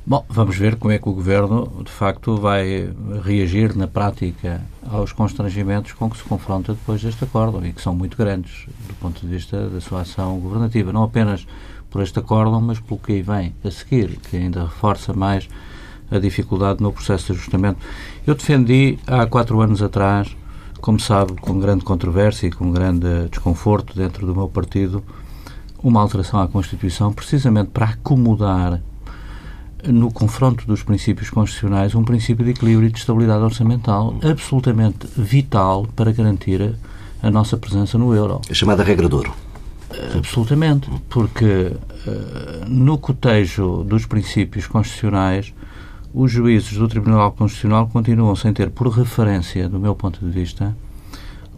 Bom, 0.05 0.25
vamos 0.29 0.57
ver 0.57 0.75
como 0.77 0.93
é 0.93 0.99
que 0.99 1.09
o 1.09 1.13
Governo, 1.13 1.81
de 1.85 1.93
facto, 1.93 2.37
vai 2.37 2.93
reagir 3.25 3.77
na 3.77 3.87
prática 3.87 4.61
aos 4.91 5.13
constrangimentos 5.13 5.93
com 5.93 6.11
que 6.11 6.17
se 6.17 6.25
confronta 6.25 6.75
depois 6.75 7.01
deste 7.01 7.23
acordo 7.23 7.65
e 7.65 7.73
que 7.73 7.81
são 7.81 7.95
muito 7.95 8.17
grandes 8.17 8.67
do 8.89 8.95
ponto 8.95 9.21
de 9.21 9.29
vista 9.29 9.69
da 9.69 9.81
sua 9.81 10.01
ação 10.01 10.41
governativa. 10.41 10.93
Não 10.93 11.05
apenas 11.05 11.47
por 11.89 12.03
este 12.03 12.19
acordo, 12.19 12.61
mas 12.61 12.81
pelo 12.81 12.99
que 12.99 13.13
aí 13.13 13.23
vem 13.23 13.55
a 13.65 13.71
seguir, 13.71 14.19
que 14.29 14.37
ainda 14.37 14.65
reforça 14.65 15.13
mais 15.13 15.49
a 16.13 16.19
dificuldade 16.19 16.83
no 16.83 16.93
processo 16.93 17.27
de 17.27 17.33
ajustamento. 17.33 17.79
Eu 18.27 18.35
defendi 18.35 18.99
há 19.07 19.27
quatro 19.27 19.61
anos 19.61 19.83
atrás, 19.83 20.37
como 20.81 21.01
sabe, 21.01 21.35
com 21.41 21.59
grande 21.59 21.85
controvérsia 21.85 22.49
e 22.49 22.51
com 22.51 22.71
grande 22.71 23.29
desconforto 23.31 23.97
dentro 23.97 24.27
do 24.27 24.35
meu 24.35 24.49
partido, 24.49 25.03
uma 25.83 26.01
alteração 26.01 26.41
à 26.41 26.49
Constituição 26.49 27.13
precisamente 27.13 27.71
para 27.71 27.87
acomodar 27.87 28.81
no 29.85 30.13
confronto 30.13 30.67
dos 30.67 30.83
princípios 30.83 31.29
constitucionais, 31.31 31.95
um 31.95 32.05
princípio 32.05 32.45
de 32.45 32.53
equilíbrio 32.53 32.89
e 32.89 32.93
de 32.93 32.99
estabilidade 32.99 33.43
orçamental 33.43 34.15
absolutamente 34.23 35.09
vital 35.17 35.89
para 35.97 36.13
garantir 36.13 36.75
a, 37.23 37.31
nossa 37.31 37.57
presença 37.57 37.99
no 37.99 38.15
euro. 38.15 38.41
A 38.49 38.55
chamada 38.55 38.85
regra 38.85 39.09
de 39.09 39.15
ouro. 39.15 39.33
Absolutamente, 40.17 40.89
porque 41.09 41.73
uh, 42.07 42.69
no 42.69 42.97
cotejo 42.97 43.85
dos 43.85 44.07
princípios 44.07 44.67
constitucionais, 44.67 45.53
os 46.15 46.31
juízes 46.31 46.77
do 46.77 46.89
Tribunal 46.89 47.33
Constitucional 47.33 47.89
continuam 47.89 48.37
sem 48.37 48.53
ter 48.53 48.71
por 48.71 48.89
referência, 48.89 49.69
do 49.69 49.81
meu 49.81 49.95
ponto 49.95 50.21
de 50.25 50.31
vista, 50.31 50.75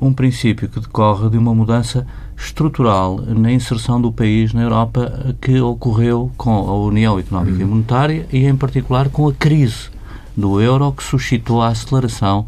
um 0.00 0.12
princípio 0.12 0.68
que 0.68 0.80
decorre 0.80 1.28
de 1.30 1.38
uma 1.38 1.54
mudança 1.54 2.06
estrutural 2.36 3.20
na 3.20 3.50
inserção 3.52 4.00
do 4.00 4.12
país 4.12 4.52
na 4.52 4.62
Europa 4.62 5.34
que 5.40 5.60
ocorreu 5.60 6.30
com 6.36 6.52
a 6.52 6.78
União 6.78 7.18
Económica 7.18 7.62
e 7.62 7.64
Monetária 7.64 8.26
e, 8.32 8.44
em 8.44 8.56
particular, 8.56 9.08
com 9.08 9.28
a 9.28 9.32
crise 9.32 9.88
do 10.36 10.60
euro 10.60 10.92
que 10.92 11.02
suscitou 11.02 11.62
a 11.62 11.68
aceleração 11.68 12.46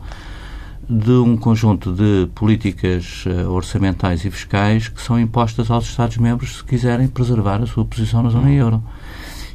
de 0.88 1.10
um 1.10 1.36
conjunto 1.36 1.92
de 1.92 2.28
políticas 2.34 3.25
eh, 3.26 3.44
orçamentais 3.44 4.25
e 4.25 4.30
fiscais 4.30 4.88
que 4.88 5.02
são 5.02 5.18
impostas 5.18 5.68
aos 5.68 5.84
Estados-membros 5.84 6.58
se 6.58 6.64
quiserem 6.64 7.08
preservar 7.08 7.60
a 7.60 7.66
sua 7.66 7.84
posição 7.84 8.22
na 8.22 8.30
zona 8.30 8.52
euro. 8.52 8.80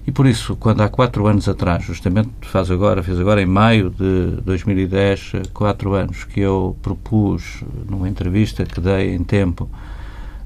E 0.05 0.11
por 0.11 0.25
isso, 0.25 0.55
quando 0.55 0.81
há 0.81 0.89
quatro 0.89 1.27
anos 1.27 1.47
atrás, 1.47 1.83
justamente 1.83 2.31
faz 2.41 2.71
agora, 2.71 3.03
fez 3.03 3.19
agora 3.19 3.41
em 3.41 3.45
maio 3.45 3.89
de 3.91 4.41
2010, 4.43 5.33
quatro 5.53 5.93
anos, 5.93 6.23
que 6.23 6.39
eu 6.39 6.75
propus, 6.81 7.63
numa 7.87 8.09
entrevista 8.09 8.65
que 8.65 8.81
dei 8.81 9.13
em 9.13 9.23
tempo, 9.23 9.69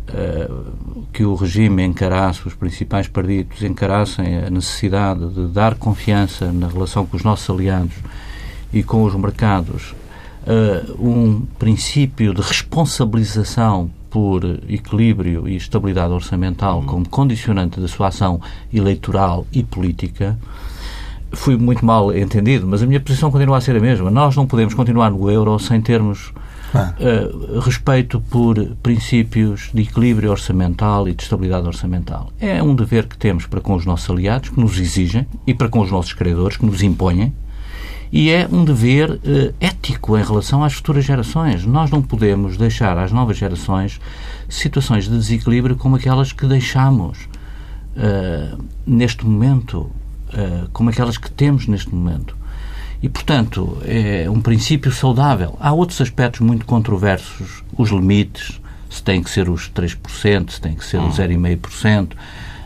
uh, 0.10 1.06
que 1.14 1.24
o 1.24 1.36
regime 1.36 1.84
encarasse, 1.84 2.46
os 2.46 2.54
principais 2.54 3.08
partidos 3.08 3.64
encarassem 3.64 4.40
a 4.40 4.50
necessidade 4.50 5.26
de 5.30 5.48
dar 5.48 5.76
confiança 5.76 6.52
na 6.52 6.68
relação 6.68 7.06
com 7.06 7.16
os 7.16 7.24
nossos 7.24 7.50
aliados 7.50 7.96
e 8.74 8.84
com 8.84 9.04
os 9.04 9.16
mercados, 9.16 9.96
uh, 10.46 11.06
um 11.08 11.42
princípio 11.58 12.34
de 12.34 12.42
responsabilização 12.42 13.90
por 14.10 14.44
equilíbrio 14.70 15.48
e 15.48 15.58
estabilidade 15.58 16.14
orçamental 16.14 16.80
uhum. 16.80 16.86
como 16.86 17.10
condicionante 17.10 17.80
da 17.80 17.88
sua 17.88 18.08
ação 18.08 18.40
eleitoral 18.74 19.46
e 19.52 19.62
política, 19.62 20.38
fui 21.34 21.58
muito 21.58 21.86
mal 21.86 22.16
entendido, 22.16 22.66
mas 22.66 22.82
a 22.82 22.86
minha 22.86 23.00
posição 23.00 23.30
continua 23.30 23.58
a 23.58 23.62
ser 23.62 23.76
a 23.76 23.80
mesma. 23.80 24.10
Nós 24.10 24.36
não 24.36 24.48
podemos 24.48 24.74
continuar 24.74 25.12
no 25.12 25.30
euro 25.30 25.60
sem 25.60 25.82
termos 25.82 26.32
uh, 26.74 27.60
respeito 27.60 28.22
por 28.22 28.56
princípios 28.82 29.70
de 29.74 29.82
equilíbrio 29.82 30.32
orçamental 30.32 31.08
e 31.08 31.14
de 31.14 31.24
estabilidade 31.24 31.68
orçamental. 31.68 32.32
É 32.40 32.62
um 32.62 32.76
dever 32.76 33.08
que 33.08 33.18
temos 33.18 33.46
para 33.46 33.62
com 33.62 33.76
os 33.76 33.86
nossos 33.86 34.10
aliados, 34.10 34.50
que 34.50 34.60
nos 34.60 34.80
exigem, 34.80 35.28
e 35.46 35.54
para 35.54 35.70
com 35.70 35.80
os 35.80 35.92
nossos 35.92 36.14
credores, 36.14 36.58
que 36.58 36.66
nos 36.66 36.82
impõem, 36.82 37.34
e 38.16 38.32
é 38.32 38.48
um 38.50 38.64
dever 38.64 39.12
uh, 39.12 39.20
ético 39.60 40.18
em 40.18 40.24
relação 40.24 40.64
às 40.64 40.72
futuras 40.72 41.04
gerações. 41.04 41.66
Nós 41.66 41.92
não 41.92 42.02
podemos 42.02 42.56
deixar 42.56 42.98
às 42.98 43.12
novas 43.12 43.36
gerações 43.36 44.00
situações 44.48 45.04
de 45.04 45.18
desequilíbrio 45.18 45.76
como 45.76 45.98
aquelas 45.98 46.32
que 46.32 46.48
deixamos 46.48 47.28
uh, 47.98 48.64
neste 48.88 49.26
momento, 49.26 49.92
uh, 50.30 50.70
como 50.72 50.90
aquelas 50.90 51.18
que 51.18 51.30
temos 51.30 51.68
neste 51.68 51.94
momento. 51.94 52.38
E, 53.04 53.10
portanto, 53.10 53.80
é 53.84 54.30
um 54.30 54.40
princípio 54.40 54.94
saudável. 54.94 55.58
Há 55.60 55.74
outros 55.74 56.00
aspectos 56.00 56.40
muito 56.40 56.66
controversos, 56.66 57.66
os 57.78 57.90
limites, 57.90 58.62
se 58.90 59.04
tem 59.04 59.22
que 59.22 59.30
ser 59.30 59.50
os 59.50 59.70
3%, 59.70 60.52
se 60.52 60.62
tem 60.62 60.74
que 60.74 60.86
ser 60.86 61.02
os 61.02 61.18
0,5%. 61.18 62.14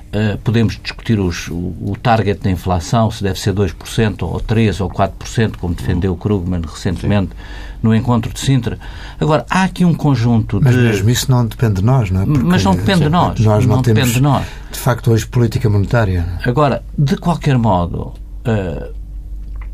Uh, 0.09 0.39
podemos 0.39 0.79
discutir 0.81 1.19
os, 1.19 1.49
o, 1.49 1.53
o, 1.53 1.95
target 2.01 2.41
da 2.41 2.49
inflação, 2.49 3.11
se 3.11 3.21
deve 3.21 3.39
ser 3.39 3.53
2% 3.53 4.23
ou 4.23 4.39
3% 4.39 4.81
ou 4.81 4.89
4%, 4.89 5.57
como 5.57 5.75
defendeu 5.75 6.15
Krugman 6.15 6.61
recentemente 6.61 7.29
Sim. 7.29 7.77
no 7.83 7.93
encontro 7.93 8.33
de 8.33 8.39
Sintra. 8.39 8.79
Agora, 9.19 9.45
há 9.47 9.65
aqui 9.65 9.85
um 9.85 9.93
conjunto 9.93 10.59
mas 10.63 10.73
de... 10.73 10.81
Mas 10.81 10.95
mesmo 10.95 11.09
isso 11.11 11.29
não 11.29 11.45
depende 11.45 11.75
de 11.75 11.83
nós, 11.83 12.09
não 12.09 12.23
é? 12.23 12.25
Porque, 12.25 12.43
mas 12.43 12.63
não 12.63 12.75
depende 12.75 13.01
de 13.01 13.09
nós. 13.09 13.39
Nós 13.39 13.65
não, 13.67 13.75
não 13.75 13.83
temos, 13.83 13.99
depende 13.99 14.13
de 14.15 14.21
nós. 14.21 14.47
De 14.71 14.79
facto, 14.79 15.11
hoje, 15.11 15.27
política 15.27 15.69
monetária. 15.69 16.25
Agora, 16.43 16.81
de 16.97 17.15
qualquer 17.15 17.59
modo, 17.59 18.13
uh, 18.47 18.93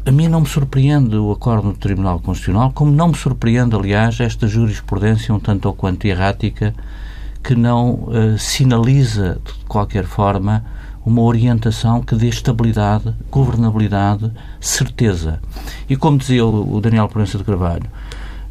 a 0.06 0.12
mim 0.12 0.27
não 0.27 0.42
me 0.42 0.48
surpreende 0.48 1.15
o 1.15 1.32
acordo 1.32 1.72
do 1.72 1.77
Tribunal 1.77 2.20
Constitucional, 2.20 2.74
como 2.74 2.92
não 2.92 3.08
me 3.08 3.15
surpreende, 3.15 3.74
aliás, 3.74 4.20
esta 4.20 4.48
jurisprudência 4.48 5.34
um 5.34 5.39
tanto 5.39 5.65
ou 5.68 5.74
quanto 5.74 6.06
errática 6.06 6.75
que 7.46 7.54
não 7.54 7.92
uh, 7.92 8.40
sinaliza, 8.40 9.40
de 9.46 9.66
qualquer 9.66 10.06
forma, 10.06 10.66
uma 11.06 11.22
orientação 11.22 12.01
que 12.01 12.16
dê 12.16 12.27
estabilidade, 12.27 13.14
governabilidade, 13.29 14.31
certeza. 14.60 15.40
E 15.88 15.96
como 15.96 16.18
dizia 16.18 16.44
o, 16.44 16.81
Daniel 16.81 17.08
Proença 17.08 17.38
de 17.38 17.44
Carvalho, 17.44 17.86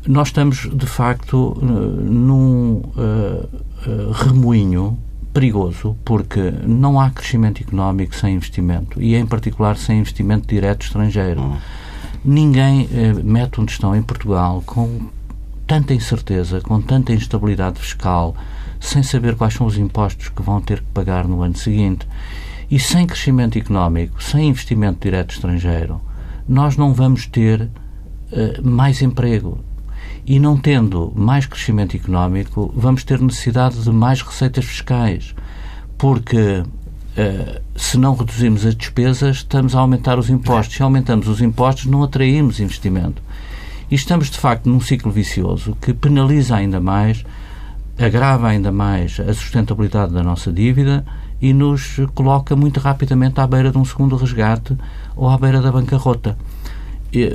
nós 0.06 0.28
estamos, 0.28 0.70
de 0.72 0.86
facto, 0.86 1.56
uh, 1.56 1.64
num 1.64 2.82
uh, 2.96 4.12
remoinho 4.12 4.96
perigoso 5.32 5.96
porque 6.04 6.52
não 6.64 7.00
há 7.00 7.10
crescimento 7.10 7.60
económico 7.60 8.14
sem 8.14 8.36
investimento 8.36 9.02
e, 9.02 9.16
em 9.16 9.26
particular, 9.26 9.76
sem 9.76 9.98
investimento 9.98 10.46
direto 10.46 10.82
estrangeiro. 10.82 11.40
Hum. 11.40 11.56
Ninguém 12.24 12.88
mete 13.22 13.60
onde 13.60 13.72
estão 13.72 13.94
em 13.94 14.02
Portugal 14.02 14.62
com 14.64 15.08
tanta 15.66 15.92
incerteza, 15.92 16.60
com 16.60 16.80
tanta 16.80 17.12
instabilidade 17.12 17.80
fiscal, 17.80 18.34
sem 18.80 19.02
saber 19.02 19.34
quais 19.36 19.54
são 19.54 19.66
os 19.66 19.78
impostos 19.78 20.28
que 20.28 20.42
vão 20.42 20.60
ter 20.60 20.80
que 20.80 20.86
pagar 20.92 21.26
no 21.26 21.42
ano 21.42 21.56
seguinte. 21.56 22.06
E 22.70 22.78
sem 22.78 23.06
crescimento 23.06 23.58
económico, 23.58 24.22
sem 24.22 24.48
investimento 24.48 25.00
direto 25.02 25.32
estrangeiro, 25.32 26.00
nós 26.48 26.76
não 26.76 26.92
vamos 26.92 27.26
ter 27.26 27.62
uh, 27.62 28.68
mais 28.68 29.02
emprego. 29.02 29.58
E 30.26 30.38
não 30.38 30.56
tendo 30.56 31.12
mais 31.14 31.46
crescimento 31.46 31.96
económico, 31.96 32.72
vamos 32.74 33.04
ter 33.04 33.20
necessidade 33.20 33.82
de 33.82 33.90
mais 33.90 34.22
receitas 34.22 34.64
fiscais. 34.64 35.34
Porque 35.98 36.62
uh, 36.64 37.62
se 37.76 37.98
não 37.98 38.14
reduzimos 38.14 38.64
as 38.64 38.74
despesas, 38.74 39.36
estamos 39.36 39.74
a 39.74 39.80
aumentar 39.80 40.18
os 40.18 40.30
impostos. 40.30 40.76
Se 40.76 40.82
aumentamos 40.82 41.28
os 41.28 41.40
impostos, 41.42 41.86
não 41.86 42.02
atraímos 42.02 42.60
investimento. 42.60 43.22
E 43.90 43.94
estamos, 43.94 44.30
de 44.30 44.38
facto, 44.38 44.68
num 44.68 44.80
ciclo 44.80 45.12
vicioso 45.12 45.76
que 45.80 45.92
penaliza 45.92 46.56
ainda 46.56 46.80
mais 46.80 47.24
agrava 47.98 48.48
ainda 48.48 48.72
mais 48.72 49.20
a 49.20 49.32
sustentabilidade 49.32 50.12
da 50.12 50.22
nossa 50.22 50.52
dívida 50.52 51.04
e 51.40 51.52
nos 51.52 52.00
coloca 52.14 52.56
muito 52.56 52.80
rapidamente 52.80 53.40
à 53.40 53.46
beira 53.46 53.70
de 53.70 53.78
um 53.78 53.84
segundo 53.84 54.16
resgate 54.16 54.76
ou 55.16 55.28
à 55.28 55.38
beira 55.38 55.60
da 55.60 55.70
bancarrota. 55.70 56.36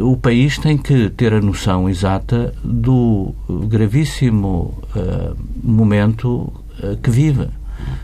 O 0.02 0.17
país 0.17 0.58
tem 0.58 0.78
que 0.78 1.10
ter 1.12 1.34
a 1.34 1.39
noção 1.39 1.89
exata 1.89 2.54
do 2.62 3.34
gravíssimo 3.48 4.78
uh, 4.93 5.38
momento 5.63 6.52
uh, 6.84 6.98
que 7.02 7.10
vive. 7.10 7.48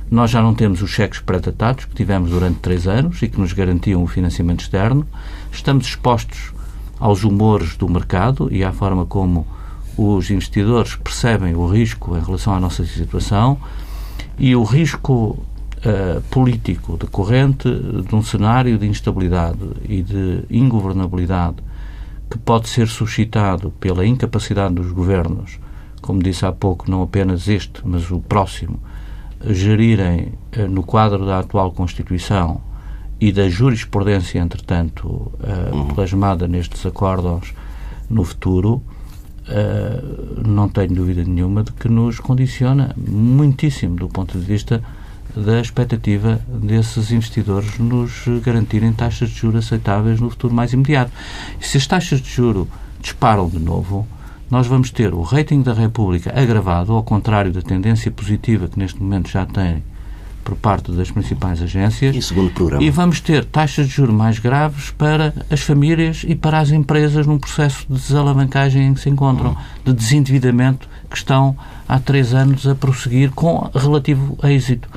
Nós 0.10 0.32
já 0.32 0.42
não 0.42 0.54
temos 0.54 0.82
os 0.82 0.90
cheques 0.90 1.20
pré-datados 1.20 1.84
que 1.84 1.94
tivemos 1.94 2.30
durante 2.30 2.60
três 2.60 2.88
anos 2.88 3.22
e 3.22 3.28
que 3.28 3.40
nos 3.42 3.52
garantiam 3.52 4.02
o 4.02 4.08
financiamento 4.08 4.62
externo. 4.62 5.06
Estamos 5.52 5.86
expostos 5.88 6.54
aos 6.98 7.26
humores 7.26 7.76
do 7.76 7.90
mercado 7.90 8.48
e 8.52 8.64
à 8.64 8.72
forma 8.72 9.06
como 9.06 9.46
os 9.98 10.30
investidores 10.30 10.96
percebem 10.96 11.56
o 11.56 11.68
risco 11.68 12.18
em 12.18 12.22
relação 12.22 12.54
à 12.54 12.60
nossa 12.60 12.84
situação 12.86 13.58
e 14.38 14.56
o 14.56 14.64
risco 14.64 15.38
uh, 15.78 16.22
político 16.30 16.98
decorrente 16.98 17.70
de 17.70 18.16
um 18.16 18.22
cenário 18.22 18.78
de 18.78 18.88
instabilidade 18.88 19.60
e 19.88 20.02
de 20.02 20.44
ingovernabilidade 20.50 21.58
que 22.30 22.38
pode 22.38 22.68
ser 22.68 22.88
suscitado 22.88 23.72
pela 23.80 24.06
incapacidade 24.06 24.74
dos 24.74 24.92
governos, 24.92 25.60
como 26.02 26.22
disse 26.22 26.46
há 26.46 26.52
pouco, 26.52 26.90
não 26.90 27.02
apenas 27.02 27.48
este, 27.48 27.82
mas 27.86 28.10
o 28.12 28.20
próximo, 28.20 28.80
gerirem 29.48 30.34
uh, 30.58 30.68
no 30.68 30.84
quadro 30.84 31.26
da 31.26 31.40
atual 31.40 31.72
Constituição 31.72 32.62
e 33.22 33.32
da 33.32 33.48
jurisprudência, 33.48 34.40
entretanto, 34.40 35.08
uh, 35.08 35.94
plasmada 35.94 36.48
nestes 36.48 36.86
acordos 36.86 37.54
no 38.10 38.26
futuro, 38.26 38.84
uh, 39.50 40.48
não 40.48 40.70
tenho 40.70 40.94
dúvida 40.94 41.24
nenhuma 41.24 41.64
de 41.64 41.72
que 41.74 41.88
nos 41.88 42.20
condiciona 42.20 42.96
muitíssimo 42.98 43.96
do 43.96 44.08
ponto 44.08 44.38
de 44.38 44.46
vista 44.46 44.82
da 45.36 45.60
expectativa 45.60 46.40
desses 46.48 47.12
investidores 47.12 47.78
nos 47.78 48.24
garantirem 48.44 48.94
taxas 48.94 49.30
de 49.30 49.36
juros 49.36 49.66
aceitáveis 49.66 50.20
no 50.20 50.30
futuro 50.30 50.54
mais 50.54 50.72
imediato. 50.72 51.12
E 51.60 51.68
se 51.68 51.78
as 51.78 51.86
taxas 51.86 52.22
de 52.22 52.30
juro 52.30 52.68
disparam 53.02 53.50
de 53.50 53.60
novo, 53.60 54.08
nós 54.50 54.68
vamos 54.68 54.92
ter 54.92 55.14
o 55.14 55.22
rating 55.22 55.62
da 55.62 55.74
República 55.74 56.32
agravado, 56.40 56.94
ao 56.94 57.04
contrário 57.04 57.52
da 57.52 57.62
tendência 57.62 58.12
positiva 58.12 58.68
que 58.68 58.80
neste 58.80 59.02
momento 59.02 59.30
já 59.30 59.46
tem 59.46 59.84
por 60.46 60.56
parte 60.56 60.92
das 60.92 61.10
principais 61.10 61.60
agências. 61.60 62.16
E 62.16 62.22
segundo 62.22 62.52
programa. 62.52 62.84
E 62.84 62.90
vamos 62.92 63.20
ter 63.20 63.44
taxas 63.44 63.88
de 63.88 63.94
juros 63.94 64.16
mais 64.16 64.38
graves 64.38 64.92
para 64.92 65.34
as 65.50 65.62
famílias 65.62 66.24
e 66.26 66.36
para 66.36 66.60
as 66.60 66.70
empresas 66.70 67.26
num 67.26 67.40
processo 67.40 67.86
de 67.90 67.96
desalavancagem 67.96 68.88
em 68.88 68.94
que 68.94 69.02
se 69.02 69.10
encontram, 69.10 69.58
de 69.84 69.92
desendividamento 69.92 70.88
que 71.10 71.18
estão 71.18 71.58
há 71.88 72.00
três 72.00 72.34
anos 72.34 72.68
a 72.68 72.76
prosseguir 72.76 73.32
com 73.32 73.70
relativo 73.74 74.38
êxito. 74.44 74.88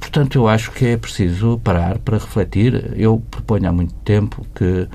Portanto, 0.00 0.36
eu 0.36 0.48
acho 0.48 0.72
que 0.72 0.86
é 0.86 0.96
preciso 0.96 1.58
parar 1.62 1.98
para 1.98 2.18
refletir. 2.18 2.92
Eu 2.96 3.22
proponho 3.30 3.68
há 3.68 3.72
muito 3.72 3.94
tempo 4.04 4.44
que 4.54 4.88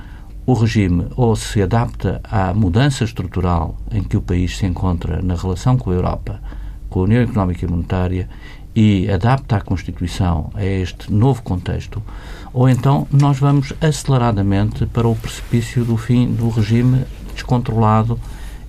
o 0.45 0.53
regime 0.53 1.07
ou 1.15 1.35
se 1.37 1.61
adapta 1.61 2.19
à 2.23 2.53
mudança 2.53 3.05
estrutural 3.05 3.77
em 3.91 4.03
que 4.03 4.17
o 4.17 4.21
país 4.21 4.57
se 4.57 4.65
encontra 4.65 5.21
na 5.21 5.35
relação 5.35 5.77
com 5.77 5.89
a 5.89 5.93
Europa, 5.93 6.41
com 6.89 6.99
a 6.99 7.03
União 7.03 7.21
Económica 7.21 7.65
e 7.65 7.69
Monetária 7.69 8.27
e 8.75 9.09
adapta 9.09 9.57
a 9.57 9.61
Constituição 9.61 10.51
a 10.53 10.63
este 10.63 11.11
novo 11.11 11.41
contexto, 11.41 12.01
ou 12.53 12.69
então 12.69 13.07
nós 13.11 13.37
vamos 13.39 13.73
aceleradamente 13.81 14.85
para 14.85 15.07
o 15.07 15.15
precipício 15.15 15.83
do 15.83 15.97
fim 15.97 16.31
do 16.31 16.49
regime 16.49 17.03
descontrolado 17.33 18.19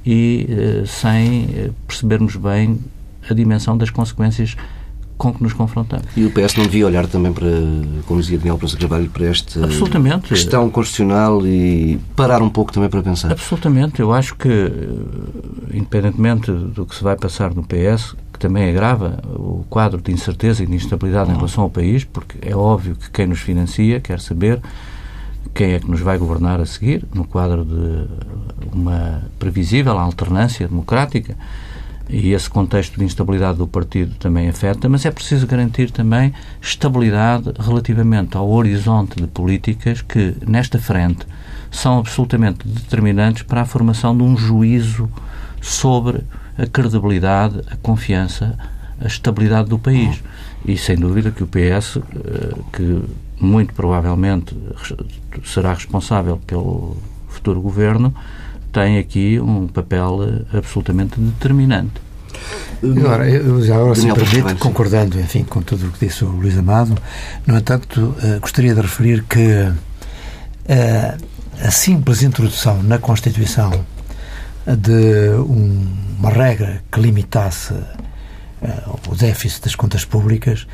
e 0.04 0.46
eh, 0.48 0.84
sem 0.86 1.48
eh, 1.54 1.70
percebermos 1.86 2.36
bem 2.36 2.78
a 3.28 3.34
dimensão 3.34 3.76
das 3.76 3.90
consequências 3.90 4.56
com 5.20 5.34
que 5.34 5.42
nos 5.42 5.52
confrontamos. 5.52 6.06
E 6.16 6.24
o 6.24 6.30
PS 6.30 6.56
não 6.56 6.64
devia 6.64 6.86
olhar 6.86 7.06
também 7.06 7.30
para, 7.30 7.46
como 8.06 8.22
dizia 8.22 8.38
Daniel 8.38 8.56
Praça 8.56 8.78
Carvalho, 8.78 9.10
para 9.10 9.26
esta 9.26 9.60
questão 10.26 10.70
constitucional 10.70 11.46
e 11.46 12.00
parar 12.16 12.40
um 12.40 12.48
pouco 12.48 12.72
também 12.72 12.88
para 12.88 13.02
pensar? 13.02 13.30
Absolutamente. 13.30 14.00
Eu 14.00 14.14
acho 14.14 14.34
que, 14.34 14.48
eh, 14.48 15.74
independentemente 15.74 16.50
do 16.50 16.86
que 16.86 16.94
se 16.96 17.04
vai 17.04 17.16
passar 17.16 17.54
no 17.54 17.62
PS, 17.62 18.16
que 18.40 18.46
também 18.46 18.70
agrava 18.70 19.20
o 19.34 19.66
quadro 19.68 20.00
de 20.00 20.10
incerteza 20.10 20.62
e 20.62 20.66
de 20.66 20.74
instabilidade 20.74 21.30
em 21.30 21.34
relação 21.34 21.64
ao 21.64 21.70
país, 21.70 22.04
porque 22.04 22.38
é 22.40 22.56
óbvio 22.56 22.96
que 22.96 23.10
quem 23.10 23.26
nos 23.26 23.40
financia 23.40 24.00
quer 24.00 24.18
saber 24.18 24.62
quem 25.52 25.72
é 25.72 25.78
que 25.78 25.90
nos 25.90 26.00
vai 26.00 26.16
governar 26.16 26.58
a 26.58 26.64
seguir, 26.64 27.04
no 27.12 27.24
quadro 27.24 27.64
de 27.64 28.06
uma 28.72 29.22
previsível 29.38 29.98
alternância 29.98 30.66
democrática, 30.66 31.36
e 32.08 32.32
esse 32.32 32.48
contexto 32.48 32.98
de 32.98 33.04
instabilidade 33.04 33.58
do 33.58 33.66
partido 33.66 34.14
também 34.16 34.48
afeta, 34.48 34.88
mas 34.88 35.04
é 35.04 35.10
preciso 35.10 35.46
garantir 35.46 35.90
também 35.90 36.32
estabilidade 36.62 37.52
relativamente 37.58 38.36
ao 38.36 38.50
horizonte 38.50 39.20
de 39.20 39.26
políticas 39.26 40.00
que, 40.00 40.34
nesta 40.46 40.78
frente, 40.78 41.26
são 41.70 41.98
absolutamente 41.98 42.66
determinantes 42.66 43.42
para 43.42 43.60
a 43.60 43.66
formação 43.66 44.16
de 44.16 44.22
um 44.22 44.36
juízo 44.36 45.10
sobre 45.60 46.22
a 46.60 46.66
credibilidade, 46.66 47.60
a 47.70 47.76
confiança, 47.76 48.56
a 49.00 49.06
estabilidade 49.06 49.68
do 49.68 49.78
país. 49.78 50.22
E 50.64 50.76
sem 50.76 50.96
dúvida 50.96 51.30
que 51.30 51.42
o 51.42 51.46
PS, 51.46 51.96
eh, 51.96 52.54
que 52.72 53.02
muito 53.40 53.72
provavelmente 53.72 54.54
será 55.42 55.72
responsável 55.72 56.38
pelo 56.46 56.98
futuro 57.28 57.60
governo, 57.62 58.14
tem 58.70 58.98
aqui 58.98 59.40
um 59.40 59.66
papel 59.66 60.44
eh, 60.52 60.58
absolutamente 60.58 61.18
determinante. 61.18 61.94
Agora, 62.82 63.28
eu 63.28 63.62
já 63.64 63.76
agora, 63.76 63.94
se 63.94 64.06
me 64.06 64.14
permite, 64.14 64.54
concordando, 64.56 65.18
enfim, 65.18 65.44
com 65.44 65.62
tudo 65.62 65.88
o 65.88 65.90
que 65.90 66.06
disse 66.06 66.24
o 66.24 66.28
Luís 66.28 66.56
Amado, 66.56 66.96
no 67.46 67.56
entanto, 67.56 68.00
uh, 68.00 68.40
gostaria 68.40 68.74
de 68.74 68.80
referir 68.80 69.24
que 69.24 69.70
a 71.62 71.70
simples 71.70 72.22
introdução 72.22 72.82
na 72.82 72.98
Constituição 72.98 73.70
de 74.76 75.30
um, 75.38 75.86
uma 76.18 76.30
regra 76.30 76.82
que 76.90 77.00
limitasse 77.00 77.72
uh, 77.72 78.98
o 79.08 79.14
déficit 79.14 79.64
das 79.64 79.74
contas 79.74 80.04
públicas 80.04 80.66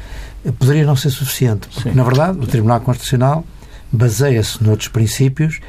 poderia 0.59 0.85
não 0.85 0.97
ser 0.97 1.11
suficiente, 1.11 1.69
porque, 1.69 1.91
Sim. 1.91 1.97
na 1.97 2.05
verdade, 2.05 2.39
o 2.39 2.47
Tribunal 2.47 2.81
Constitucional 2.81 3.45
baseia-se 3.93 4.63
noutros 4.63 4.89
princípios 4.89 5.61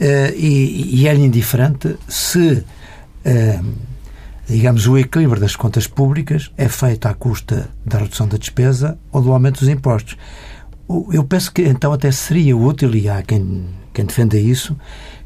uh, 0.00 0.34
e, 0.36 1.00
e 1.00 1.08
é 1.08 1.14
indiferente 1.14 1.96
se, 2.08 2.64
digamos, 4.46 4.86
o 4.86 4.98
equilíbrio 4.98 5.40
das 5.40 5.54
contas 5.54 5.86
públicas 5.86 6.50
é 6.56 6.68
feito 6.68 7.06
à 7.06 7.14
custa 7.14 7.68
da 7.84 7.98
redução 7.98 8.26
da 8.26 8.36
despesa 8.36 8.98
ou 9.12 9.22
do 9.22 9.32
aumento 9.32 9.60
dos 9.60 9.68
impostos. 9.68 10.16
Eu 11.12 11.22
penso 11.22 11.52
que 11.52 11.62
então 11.62 11.92
até 11.92 12.10
seria 12.10 12.56
útil, 12.56 12.94
e 12.94 13.08
há 13.08 13.22
quem, 13.22 13.66
quem 13.92 14.04
defenda 14.04 14.36
isso, 14.36 14.76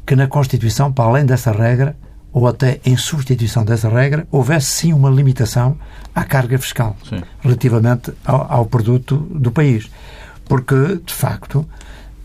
que 0.05 0.15
na 0.15 0.27
Constituição, 0.27 0.93
para 0.93 1.05
além 1.05 1.25
dessa 1.25 1.51
regra, 1.51 1.97
ou 2.35 2.45
até 2.47 2.81
em 2.85 2.97
substituição 2.97 3.63
dessa 3.63 3.87
regra, 3.87 4.27
houvesse 4.29 4.65
sim 4.65 4.91
uma 4.91 5.09
limitação 5.09 5.77
à 6.13 6.25
carga 6.25 6.57
fiscal 6.57 6.93
sim. 7.07 7.21
relativamente 7.39 8.11
ao, 8.25 8.51
ao, 8.51 8.65
produto 8.65 9.15
do 9.31 9.51
país. 9.51 9.89
Porque, 10.43 10.99
de 11.01 11.13
facto, 11.13 11.59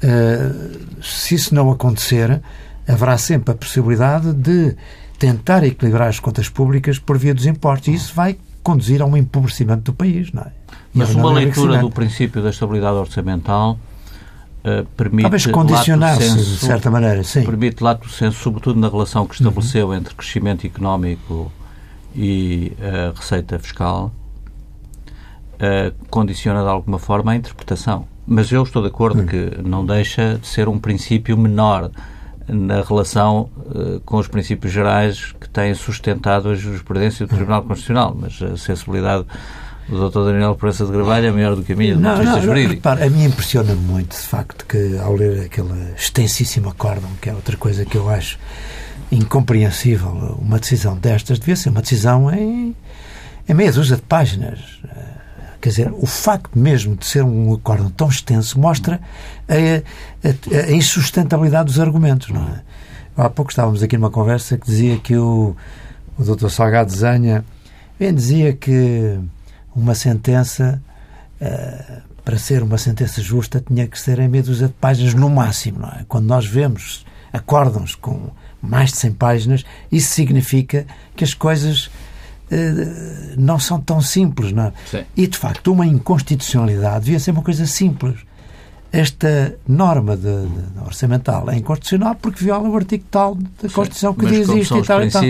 uh, 0.03 1.01
se 1.01 1.37
isso 1.37 1.55
não 1.55 1.71
acontecer, 1.71 2.43
haverá 2.89 3.17
sempre 3.17 3.53
a 3.53 3.55
possibilidade 3.55 4.33
de 4.33 4.75
tentar 5.17 5.63
equilibrar 5.63 6.09
as 6.09 6.19
contas 6.19 6.49
públicas 6.49 6.99
por 6.99 7.17
via 7.17 7.33
dos 7.33 7.47
impostos. 7.47 7.87
E 7.87 7.95
isso 7.95 8.13
vai 8.13 8.37
conduzir 8.65 9.01
a 9.01 9.07
um 9.07 9.17
empobrecimento 9.17 9.83
do 9.83 9.93
país, 9.93 10.33
não 10.33 10.43
é? 10.43 10.51
Mas 10.93 11.15
uma 11.15 11.33
leitura 11.33 11.79
do 11.79 11.89
princípio 11.89 12.43
da 12.43 12.51
estabilidade 12.51 12.97
orçamental 12.97 13.79
uh, 14.65 14.87
permite... 14.97 15.23
Talvez 15.23 15.47
condicionar-se, 15.47 16.37
de 16.37 16.57
certa 16.57 16.91
maneira, 16.91 17.23
sim. 17.25 17.45
Permite 17.45 17.83
lato 17.83 18.09
senso, 18.09 18.41
sobretudo 18.41 18.79
na 18.79 18.89
relação 18.89 19.27
que 19.27 19.35
estabeleceu 19.35 19.89
uhum. 19.89 19.95
entre 19.95 20.15
crescimento 20.15 20.67
económico 20.67 21.51
e 22.15 22.73
uh, 22.79 23.17
receita 23.17 23.59
fiscal, 23.59 24.13
uh, 25.55 25.95
condiciona 26.09 26.63
de 26.63 26.69
alguma 26.69 26.99
forma 26.99 27.33
a 27.33 27.37
interpretação. 27.37 28.07
Mas 28.27 28.51
eu 28.53 28.63
estou 28.63 28.83
de 28.83 28.89
acordo 28.89 29.21
uhum. 29.21 29.27
que 29.27 29.59
não 29.63 29.85
deixa 29.85 30.39
de 30.39 30.47
ser 30.47 30.69
um 30.69 30.79
princípio 30.79 31.37
menor 31.37 31.91
na 32.47 32.83
relação 32.83 33.49
com 34.05 34.17
os 34.17 34.27
princípios 34.27 34.73
gerais 34.73 35.33
que 35.41 35.49
têm 35.49 35.73
sustentado 35.73 36.49
a 36.49 36.55
jurisprudência 36.55 37.25
do 37.25 37.33
Tribunal 37.33 37.63
Constitucional, 37.63 38.17
mas 38.19 38.43
a 38.43 38.57
sensibilidade 38.57 39.25
do 39.91 40.09
Dr. 40.09 40.25
Daniel 40.25 40.55
Proença 40.55 40.87
de 40.87 40.93
Gravalho 40.93 41.27
é 41.27 41.33
maior 41.33 41.57
do 41.57 41.65
que 41.65 41.73
a 41.73 41.77
minha, 41.77 41.97
de 41.97 42.03
vista 42.03 42.41
jurídico. 42.41 42.75
Repara, 42.75 43.05
a 43.05 43.11
mim 43.11 43.25
impressiona 43.25 43.75
muito, 43.75 44.17
de 44.17 44.23
facto, 44.23 44.65
que 44.65 44.97
ao 44.99 45.15
ler 45.15 45.47
aquele 45.47 45.93
extensíssimo 45.97 46.69
acórdão, 46.71 47.11
que 47.21 47.29
é 47.29 47.35
outra 47.35 47.57
coisa 47.57 47.85
que 47.85 47.97
eu 47.97 48.09
acho 48.09 48.39
incompreensível, 49.11 50.39
uma 50.41 50.61
decisão 50.61 50.97
destas 50.97 51.41
devia 51.41 51.57
ser 51.57 51.71
uma 51.71 51.83
decisão 51.83 52.33
em, 52.33 52.77
em 53.49 53.55
meia 53.55 53.73
dúzia 53.73 53.97
de 53.97 54.03
páginas. 54.03 54.61
Quer 55.61 55.69
dizer, 55.69 55.93
o 55.93 56.07
facto 56.07 56.59
mesmo 56.59 56.97
de 56.97 57.05
ser 57.05 57.23
um 57.23 57.53
acórdão 57.53 57.91
tão 57.91 58.09
extenso 58.09 58.59
mostra 58.59 59.01
a, 59.49 60.27
a, 60.27 60.67
a 60.69 60.73
insustentabilidade 60.73 61.67
dos 61.67 61.81
argumentos, 61.81 62.31
não 62.31 62.43
é? 62.43 62.61
Há 63.17 63.29
pouco 63.29 63.51
estávamos 63.51 63.83
aqui 63.83 63.99
numa 63.99 64.11
conversa 64.11 64.57
que 64.57 64.65
dizia 64.65 64.97
que 64.99 65.17
o, 65.17 65.55
o 66.17 66.23
Dr. 66.25 66.49
Salgado 66.49 66.91
Zanha 66.91 67.45
bem 67.99 68.15
dizia 68.15 68.55
que 68.55 69.19
uma 69.75 69.95
sentença, 69.95 70.81
uh, 71.41 72.03
para 72.25 72.39
ser 72.39 72.63
uma 72.63 72.79
sentença 72.79 73.21
justa, 73.23 73.63
tinha 73.67 73.87
que 73.87 73.99
ser 73.99 74.19
em 74.19 74.29
meia 74.29 74.43
dúzia 74.43 74.69
de 74.69 74.75
páginas 74.75 75.15
no 75.15 75.29
máximo. 75.29 75.81
Não 75.81 75.89
é? 75.89 76.05
Quando 76.09 76.27
nós 76.27 76.47
vemos 76.47 77.05
acórdãos 77.33 77.95
com 77.95 78.31
mais 78.61 78.93
de 78.93 78.99
100 78.99 79.13
páginas, 79.13 79.65
isso 79.91 80.13
significa 80.13 80.87
que 81.17 81.25
as 81.25 81.35
coisas 81.35 81.87
uh, 81.87 81.91
não 83.37 83.59
são 83.59 83.81
tão 83.81 84.01
simples. 84.01 84.53
Não 84.53 84.65
é? 84.65 84.73
E, 85.17 85.27
de 85.27 85.39
facto, 85.39 85.73
uma 85.73 85.87
inconstitucionalidade 85.87 87.05
devia 87.05 87.21
ser 87.21 87.31
uma 87.31 87.43
coisa 87.43 87.67
simples. 87.67 88.17
Esta 88.93 89.55
norma 89.69 90.17
de, 90.17 90.23
de, 90.23 90.81
orçamental 90.85 91.49
é 91.49 91.57
inconstitucional 91.57 92.17
porque 92.17 92.43
viola 92.43 92.69
o 92.69 92.77
artigo 92.77 93.05
tal 93.09 93.37
da 93.37 93.69
Constituição 93.69 94.15
que 94.15 94.27
diz 94.27 94.49
isto 94.49 94.79
e 94.79 94.83
tal 94.83 95.05
e 95.05 95.11
tal. 95.11 95.23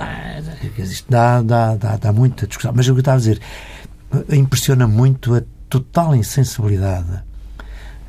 Ah, 0.00 0.40
isto 0.78 1.10
dá, 1.10 1.40
dá, 1.40 1.76
dá, 1.76 1.96
dá 1.96 2.12
muita 2.12 2.46
discussão. 2.46 2.72
Mas 2.74 2.88
o 2.88 2.92
que 2.92 2.98
eu 2.98 3.00
estava 3.00 3.16
a 3.16 3.20
dizer, 3.20 3.40
impressiona 4.30 4.88
muito 4.88 5.34
a 5.36 5.42
total 5.68 6.16
insensibilidade 6.16 7.28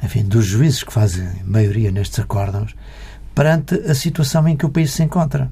enfim, 0.04 0.24
dos 0.24 0.46
juízes 0.46 0.84
que 0.84 0.94
fazem 0.94 1.28
maioria 1.46 1.92
nestes 1.92 2.20
acórdãos 2.20 2.76
perante 3.36 3.76
a 3.76 3.94
situação 3.94 4.48
em 4.48 4.56
que 4.56 4.66
o 4.66 4.70
país 4.70 4.92
se 4.92 5.04
encontra. 5.04 5.52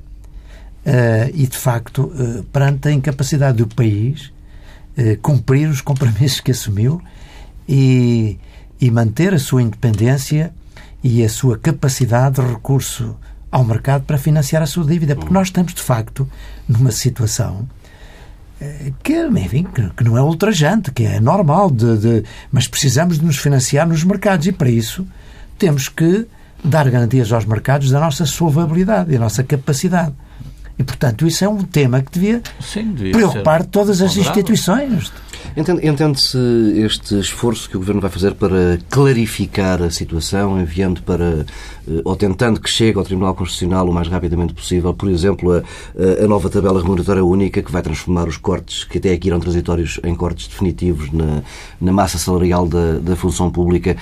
Uh, 0.86 1.30
e, 1.34 1.46
de 1.46 1.58
facto, 1.58 2.06
uh, 2.06 2.44
perante 2.44 2.88
a 2.88 2.92
incapacidade 2.92 3.58
do 3.58 3.68
país 3.68 4.32
uh, 4.98 5.18
cumprir 5.22 5.68
os 5.68 5.82
compromissos 5.82 6.40
que 6.40 6.52
assumiu 6.52 7.02
e, 7.68 8.40
e 8.80 8.92
manter 8.92 9.34
a 9.34 9.40
sua 9.40 9.62
independência 9.62 10.54
e 11.04 11.24
a 11.24 11.30
sua 11.30 11.58
capacidade 11.58 12.42
de 12.42 12.48
recurso 12.48 13.16
ao 13.52 13.64
mercado 13.64 14.04
para 14.04 14.18
financiar 14.18 14.62
a 14.62 14.68
sua 14.68 14.86
dívida. 14.86 15.16
Porque 15.16 15.34
nós 15.34 15.48
estamos, 15.48 15.74
de 15.74 15.82
facto, 15.82 16.28
numa 16.68 16.92
situação 16.92 17.68
que, 19.04 19.14
enfim, 19.28 19.68
que 19.96 20.04
não 20.04 20.18
é 20.18 20.22
ultrajante, 20.22 20.92
que 20.92 21.04
é 21.04 21.20
normal, 21.20 21.70
de, 21.70 21.98
de, 21.98 22.24
mas 22.52 22.68
precisamos 22.68 23.20
de 23.20 23.26
nos 23.26 23.38
financiar 23.38 23.88
nos 23.88 24.04
mercados 24.04 24.48
e, 24.48 24.52
para 24.52 24.70
isso, 24.70 25.06
temos 25.58 25.90
que 25.90 26.28
dar 26.64 26.90
garantias 26.90 27.32
aos 27.32 27.46
mercados 27.46 27.92
da 27.92 28.00
nossa 28.00 28.26
solvabilidade 28.26 29.12
e 29.12 29.14
da 29.14 29.20
nossa 29.20 29.44
capacidade. 29.44 30.14
E, 30.80 30.84
portanto, 30.84 31.26
isso 31.26 31.44
é 31.44 31.50
um 31.50 31.64
tema 31.64 32.02
que 32.02 32.12
devia, 32.12 32.42
Sim, 32.62 32.92
devia 32.92 33.14
preocupar 33.14 33.66
todas 33.66 34.02
as 34.02 34.16
instituições. 34.16 35.12
Entende-se 35.56 36.38
este 36.76 37.20
esforço 37.20 37.68
que 37.68 37.76
o 37.76 37.80
Governo 37.80 38.00
vai 38.00 38.12
fazer 38.12 38.36
para 38.36 38.78
clarificar 38.90 39.82
a 39.82 39.90
situação, 39.90 40.62
enviando 40.62 41.02
para 41.02 41.48
ou 42.04 42.16
tentando 42.16 42.60
que 42.60 42.70
chegue 42.70 42.98
ao 42.98 43.04
Tribunal 43.04 43.34
Constitucional 43.36 43.88
o 43.88 43.94
mais 43.94 44.08
rapidamente 44.08 44.54
possível, 44.54 44.94
por 44.94 45.10
exemplo, 45.10 45.52
a, 45.54 46.24
a 46.24 46.28
nova 46.28 46.50
tabela 46.50 46.82
remuneratória 46.82 47.24
única 47.24 47.62
que 47.62 47.72
vai 47.72 47.82
transformar 47.82 48.28
os 48.28 48.38
cortes, 48.38 48.84
que 48.84 48.98
até 48.98 49.12
aqui 49.12 49.30
eram 49.30 49.40
transitórios, 49.40 50.00
em 50.04 50.16
cortes 50.16 50.48
definitivos 50.48 51.12
na, 51.12 51.44
na 51.80 51.92
massa 51.92 52.18
salarial 52.18 52.68
da, 52.68 53.00
da 53.00 53.16
função 53.16 53.50
pública. 53.50 53.96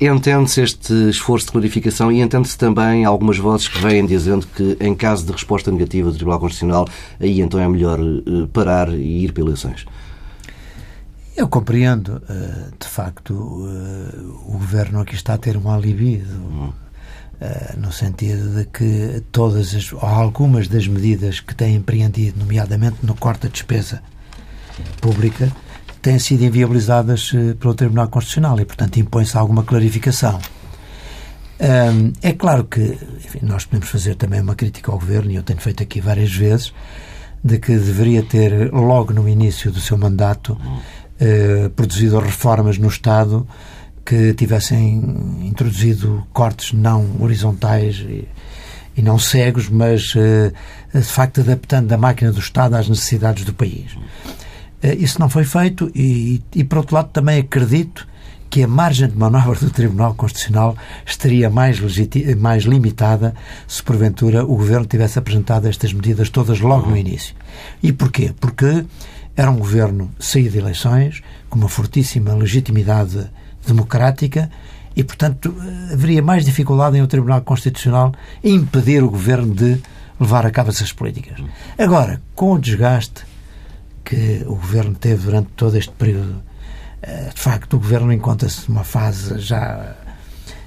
Entende-se 0.00 0.60
este 0.62 0.92
esforço 1.08 1.46
de 1.46 1.52
clarificação 1.52 2.10
e 2.10 2.20
entende-se 2.20 2.58
também 2.58 3.04
algumas 3.04 3.38
vozes 3.38 3.68
que 3.68 3.80
vêm 3.80 4.04
dizendo 4.04 4.46
que, 4.46 4.76
em 4.80 4.94
caso 4.94 5.24
de 5.24 5.32
resposta 5.32 5.70
negativa 5.70 6.10
do 6.10 6.16
Tribunal 6.16 6.40
Constitucional, 6.40 6.88
aí 7.20 7.40
então 7.40 7.60
é 7.60 7.68
melhor 7.68 7.98
parar 8.52 8.88
e 8.88 9.24
ir 9.24 9.32
para 9.32 9.42
eleições. 9.42 9.86
Eu 11.34 11.48
compreendo, 11.48 12.22
eh, 12.28 12.68
de 12.78 12.86
facto, 12.86 13.66
eh, 13.66 14.18
o 14.46 14.52
governo 14.52 15.00
aqui 15.00 15.14
está 15.14 15.32
a 15.34 15.38
ter 15.38 15.56
um 15.56 15.70
alívio, 15.70 16.20
eh, 16.20 16.81
no 17.76 17.90
sentido 17.90 18.56
de 18.56 18.66
que 18.66 19.22
todas 19.32 19.74
as, 19.74 19.92
algumas 20.00 20.68
das 20.68 20.86
medidas 20.86 21.40
que 21.40 21.54
têm 21.54 21.76
empreendido, 21.76 22.38
nomeadamente 22.38 22.98
no 23.02 23.14
corte 23.14 23.42
da 23.42 23.48
despesa 23.48 24.02
pública, 25.00 25.52
têm 26.00 26.18
sido 26.18 26.44
inviabilizadas 26.44 27.30
pelo 27.58 27.74
Tribunal 27.74 28.08
Constitucional 28.08 28.58
e, 28.60 28.64
portanto, 28.64 28.98
impõe-se 28.98 29.36
alguma 29.36 29.62
clarificação. 29.62 30.40
É 32.20 32.32
claro 32.32 32.64
que 32.64 32.98
enfim, 33.24 33.40
nós 33.42 33.64
podemos 33.64 33.88
fazer 33.88 34.16
também 34.16 34.40
uma 34.40 34.56
crítica 34.56 34.90
ao 34.90 34.98
governo, 34.98 35.30
e 35.30 35.36
eu 35.36 35.44
tenho 35.44 35.60
feito 35.60 35.82
aqui 35.82 36.00
várias 36.00 36.32
vezes, 36.32 36.72
de 37.42 37.58
que 37.58 37.72
deveria 37.72 38.22
ter, 38.22 38.72
logo 38.72 39.12
no 39.12 39.28
início 39.28 39.70
do 39.70 39.80
seu 39.80 39.96
mandato, 39.96 40.58
eh, 41.20 41.70
produzido 41.76 42.18
reformas 42.18 42.78
no 42.78 42.88
Estado 42.88 43.46
que 44.04 44.34
tivessem 44.34 45.00
introduzido 45.42 46.26
cortes 46.32 46.72
não 46.72 47.06
horizontais 47.20 47.96
e, 47.98 48.28
e 48.96 49.02
não 49.02 49.18
cegos, 49.18 49.68
mas 49.68 50.14
eh, 50.16 50.52
de 50.92 51.02
facto 51.02 51.40
adaptando 51.40 51.92
a 51.92 51.96
máquina 51.96 52.32
do 52.32 52.40
Estado 52.40 52.74
às 52.74 52.88
necessidades 52.88 53.44
do 53.44 53.54
país. 53.54 53.96
Eh, 54.82 54.96
isso 54.96 55.20
não 55.20 55.28
foi 55.28 55.44
feito 55.44 55.90
e, 55.94 56.42
e, 56.54 56.64
por 56.64 56.78
outro 56.78 56.96
lado, 56.96 57.10
também 57.10 57.38
acredito 57.38 58.06
que 58.50 58.62
a 58.62 58.68
margem 58.68 59.08
de 59.08 59.16
manobra 59.16 59.58
do 59.58 59.70
Tribunal 59.70 60.14
Constitucional 60.14 60.76
estaria 61.06 61.48
mais, 61.48 61.80
mais 62.36 62.64
limitada 62.64 63.34
se, 63.66 63.82
porventura, 63.82 64.44
o 64.44 64.56
Governo 64.56 64.84
tivesse 64.84 65.18
apresentado 65.18 65.66
estas 65.66 65.90
medidas 65.94 66.28
todas 66.28 66.60
logo 66.60 66.90
no 66.90 66.96
início. 66.96 67.34
E 67.82 67.94
porquê? 67.94 68.34
Porque 68.38 68.84
era 69.34 69.50
um 69.50 69.56
Governo 69.56 70.10
saído 70.18 70.50
de 70.50 70.58
eleições, 70.58 71.22
com 71.48 71.58
uma 71.58 71.68
fortíssima 71.68 72.34
legitimidade 72.34 73.30
democrática 73.66 74.50
e, 74.94 75.02
portanto, 75.02 75.54
haveria 75.92 76.22
mais 76.22 76.44
dificuldade 76.44 76.96
em 76.96 77.02
o 77.02 77.06
Tribunal 77.06 77.40
Constitucional 77.42 78.12
impedir 78.42 79.02
o 79.02 79.10
Governo 79.10 79.54
de 79.54 79.80
levar 80.20 80.46
a 80.46 80.50
cabo 80.50 80.70
essas 80.70 80.92
políticas. 80.92 81.38
Agora, 81.78 82.20
com 82.34 82.52
o 82.52 82.58
desgaste 82.58 83.24
que 84.04 84.42
o 84.46 84.54
Governo 84.54 84.94
teve 84.94 85.24
durante 85.24 85.48
todo 85.56 85.76
este 85.76 85.92
período 85.92 86.42
eh, 87.02 87.30
de 87.34 87.40
facto, 87.40 87.74
o 87.74 87.78
governo 87.80 88.12
encontra-se 88.12 88.70
numa 88.70 88.84
fase 88.84 89.38
já 89.40 89.96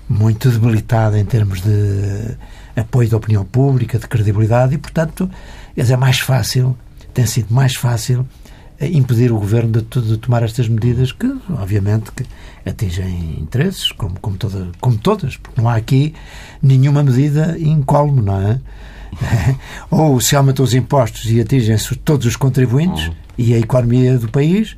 muito 0.07 0.49
debilitada 0.49 1.17
em 1.17 1.25
termos 1.25 1.61
de 1.61 2.37
apoio 2.75 3.09
da 3.09 3.17
opinião 3.17 3.45
pública, 3.45 3.97
de 3.97 4.07
credibilidade, 4.07 4.75
e, 4.75 4.77
portanto, 4.77 5.29
é 5.75 5.95
mais 5.95 6.19
fácil, 6.19 6.77
tem 7.13 7.25
sido 7.25 7.53
mais 7.53 7.75
fácil 7.75 8.27
impedir 8.81 9.31
o 9.31 9.39
governo 9.39 9.81
de, 9.81 10.01
de, 10.01 10.17
tomar 10.17 10.43
estas 10.43 10.67
medidas 10.67 11.11
que, 11.11 11.27
obviamente, 11.49 12.11
que 12.11 12.25
atingem 12.65 13.39
interesses, 13.39 13.91
como, 13.91 14.19
como, 14.19 14.37
toda, 14.37 14.67
como 14.79 14.97
todas, 14.97 15.37
porque 15.37 15.61
não 15.61 15.69
há 15.69 15.75
aqui 15.75 16.13
nenhuma 16.61 17.03
medida 17.03 17.57
incólume, 17.57 18.21
não 18.21 18.39
é? 18.39 18.59
Ou 19.89 20.19
se 20.19 20.35
aumentam 20.35 20.65
os 20.65 20.73
impostos 20.73 21.31
e 21.31 21.39
atingem-se 21.39 21.95
todos 21.95 22.25
os 22.25 22.35
contribuintes 22.35 23.07
uhum. 23.07 23.13
e 23.37 23.53
a 23.53 23.59
economia 23.59 24.17
do 24.17 24.29
país, 24.29 24.75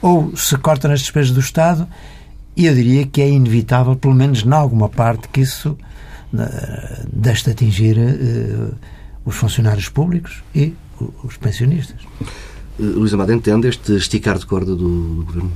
ou 0.00 0.36
se 0.36 0.56
corta 0.58 0.86
nas 0.86 1.00
despesas 1.00 1.32
do 1.32 1.40
Estado, 1.40 1.88
e 2.56 2.66
eu 2.66 2.74
diria 2.74 3.06
que 3.06 3.22
é 3.22 3.28
inevitável, 3.28 3.96
pelo 3.96 4.14
menos 4.14 4.44
em 4.44 4.52
alguma 4.52 4.88
parte, 4.88 5.28
que 5.28 5.40
isso 5.40 5.70
uh, 6.32 7.08
deixe 7.12 7.44
de 7.44 7.50
atingir 7.50 7.96
uh, 7.98 8.74
os 9.24 9.34
funcionários 9.34 9.88
públicos 9.88 10.42
e 10.54 10.74
os 11.22 11.36
pensionistas. 11.36 12.00
Uh, 12.78 12.98
Luís 12.98 13.12
Amado, 13.12 13.32
entende 13.32 13.68
este 13.68 13.96
esticar 13.96 14.38
de 14.38 14.46
corda 14.46 14.74
do, 14.74 15.14
do 15.14 15.24
Governo? 15.24 15.52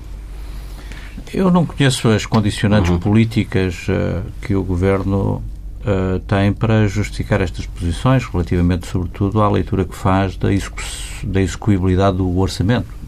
Eu 1.32 1.50
não 1.50 1.64
conheço 1.64 2.08
as 2.08 2.26
condicionantes 2.26 2.90
uhum. 2.90 2.98
políticas 2.98 3.87
uh, 3.88 4.22
que 4.42 4.54
o 4.54 4.62
Governo 4.62 5.42
uh, 5.80 6.18
tem 6.26 6.52
para 6.52 6.87
justificar 6.87 7.40
estas 7.40 7.66
posições, 7.66 8.24
relativamente, 8.24 8.87
sobretudo, 8.87 9.40
à 9.40 9.50
leitura 9.50 9.85
que 9.85 9.94
faz 9.94 10.37
da, 10.37 10.52
execu 10.52 10.82
da 11.24 11.40
execuibilidade 11.40 12.16
do 12.16 12.38
orçamento 12.38 13.02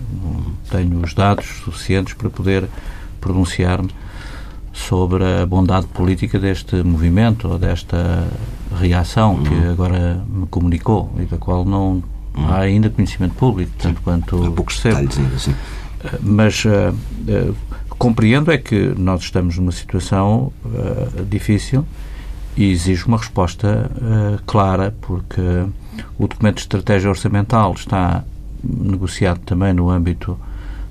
tenho 0.71 1.01
os 1.01 1.15
dados 1.15 1.47
suficientes 1.65 2.15
para 2.15 2.31
poder 2.31 2.69
pronunciar-me 3.21 3.91
sobre 4.73 5.25
a 5.25 5.47
bondade 5.47 5.87
política 5.87 6.39
deste 6.39 6.83
movimento 6.83 7.49
ou 7.49 7.59
desta 7.59 8.27
reação 8.77 9.43
que 9.43 9.55
uhum. 9.55 9.71
agora 9.71 10.25
me 10.29 10.47
comunicou 10.49 11.13
e 11.19 11.25
da 11.25 11.39
qual 11.39 11.65
não 11.65 12.03
há 12.35 12.59
ainda 12.59 12.91
conhecimento 12.91 13.35
público, 13.35 13.73
tanto 13.79 14.01
quanto 14.03 14.45
há 14.45 14.51
poucos 14.51 14.81
detalhes 14.81 15.17
ainda 15.19 15.37
assim. 15.37 15.55
Mas 16.21 16.65
uh, 16.65 16.95
uh, 17.51 17.57
compreendo 17.99 18.51
é 18.51 18.59
que 18.59 18.93
nós 18.99 19.23
estamos 19.23 19.57
numa 19.57 19.73
situação 19.73 20.53
uh, 20.65 21.25
difícil 21.25 21.87
e 22.57 22.71
exige 22.71 23.07
uma 23.07 23.17
resposta 23.19 23.91
clara, 24.47 24.95
porque 25.01 25.41
o 26.17 26.29
documento 26.29 26.57
de 26.57 26.61
estratégia 26.61 27.11
orçamental 27.11 27.73
está 27.73 28.23
negociado 28.63 29.41
também 29.41 29.73
no 29.73 29.91
âmbito 29.91 30.39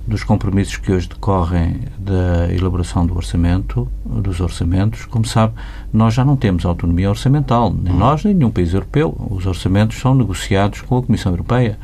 dos 0.06 0.24
compromissos 0.24 0.78
que 0.78 0.92
hoje 0.92 1.08
decorrem 1.08 1.82
da 1.98 2.54
elaboração 2.54 3.06
do 3.06 3.16
orçamento, 3.16 3.88
dos 4.06 4.42
orçamentos. 4.42 5.06
Como 5.06 5.26
sabe, 5.26 5.54
nós 5.94 6.14
já 6.14 6.26
não 6.26 6.36
temos 6.36 6.66
autonomia 6.66 7.10
orçamental, 7.10 7.74
nem 7.74 7.94
nós, 7.94 8.24
nem 8.24 8.34
nenhum 8.34 8.52
país 8.52 8.74
europeu. 8.74 9.16
Os 9.30 9.46
orçamentos 9.46 9.98
são 9.98 10.14
negociados 10.14 10.82
com 10.82 10.98
a 10.98 11.04
Comissão 11.04 11.32
Europeia 11.32 11.78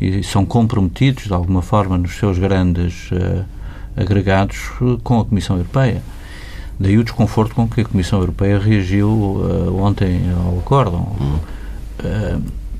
e 0.00 0.22
são 0.24 0.44
comprometidos, 0.44 1.24
de 1.24 1.32
alguma 1.32 1.62
forma, 1.62 1.96
nos 1.96 2.16
seus 2.16 2.38
grandes 2.38 3.10
uh, 3.12 3.44
agregados 3.96 4.70
uh, 4.80 4.98
com 5.04 5.20
a 5.20 5.24
Comissão 5.24 5.56
Europeia. 5.56 6.02
Daí 6.78 6.98
o 6.98 7.04
desconforto 7.04 7.54
com 7.54 7.68
que 7.68 7.82
a 7.82 7.84
Comissão 7.84 8.18
Europeia 8.18 8.58
reagiu 8.58 9.08
uh, 9.08 9.80
ontem 9.80 10.22
ao 10.36 10.58
acórdão 10.58 11.16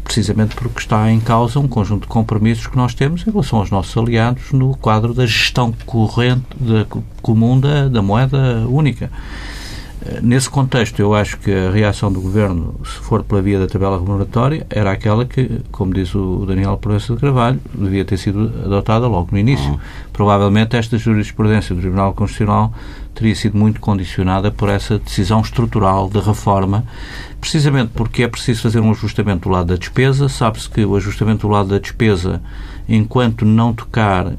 precisamente 0.05 0.55
porque 0.55 0.79
está 0.79 1.11
em 1.11 1.19
causa 1.19 1.59
um 1.59 1.67
conjunto 1.67 2.03
de 2.03 2.09
compromissos 2.09 2.67
que 2.67 2.77
nós 2.77 2.95
temos 2.95 3.23
em 3.23 3.31
relação 3.31 3.59
aos 3.59 3.71
nossos 3.71 3.97
aliados 3.97 4.53
no 4.53 4.77
quadro 4.77 5.15
da 5.15 5.27
gestão 5.27 5.75
corrente 5.87 6.45
da, 6.61 6.87
comum 7.23 7.59
da, 7.59 7.89
da 7.89 8.03
moeda 8.03 8.67
única. 8.69 9.11
Eh, 10.07 10.21
nesse 10.23 10.51
contexto, 10.51 11.01
eu 11.01 11.15
acho 11.15 11.39
que 11.39 11.51
a 11.51 11.71
reação 11.71 12.13
do 12.13 12.21
Governo, 12.21 12.75
se 12.85 12.99
for 13.01 13.23
pela 13.23 13.41
via 13.41 13.59
da 13.59 13.67
tabela 13.67 13.99
remuneratória, 13.99 14.67
era 14.69 14.93
aquela 14.93 15.25
que, 15.25 15.61
como 15.73 15.95
diz 15.95 16.15
o 16.15 16.45
Daniel 16.47 16.77
Proença 16.77 17.15
de 17.15 17.21
Carvalho, 17.21 17.61
devia 17.75 18.05
ter 18.05 18.19
sido 18.19 18.53
adotada 18.65 19.07
logo 19.07 19.29
no 19.33 19.39
início. 19.39 19.71
Uhum. 19.71 19.79
Provavelmente 20.13 20.77
esta 20.77 20.99
jurisprudência 20.99 21.75
do 21.75 21.81
Tribunal 21.81 22.13
Constitucional 22.13 22.73
teria 23.15 23.35
sido 23.35 23.57
muito 23.57 23.81
condicionada 23.81 24.51
por 24.51 24.69
essa 24.69 24.99
decisão 24.99 25.41
estrutural 25.41 26.11
de 26.11 26.19
reforma, 26.19 26.85
precisamente 27.41 27.93
porque 27.95 28.25
é 28.25 28.29
preciso 28.29 28.63
fazer 28.63 28.81
um 28.81 28.91
ajustamento 28.91 29.49
do 29.49 29.53
lado 29.53 29.67
da 29.69 29.77
despesa. 29.77 30.29
Sabe-se 30.29 30.69
que 30.69 30.85
o 30.85 30.97
ajustamento 30.97 31.47
do 31.47 31.53
lado 31.53 31.69
da 31.69 31.79
despesa, 31.79 32.43
enquanto 32.89 33.45
não 33.45 33.73
tocar 33.73 34.27
uh, 34.27 34.37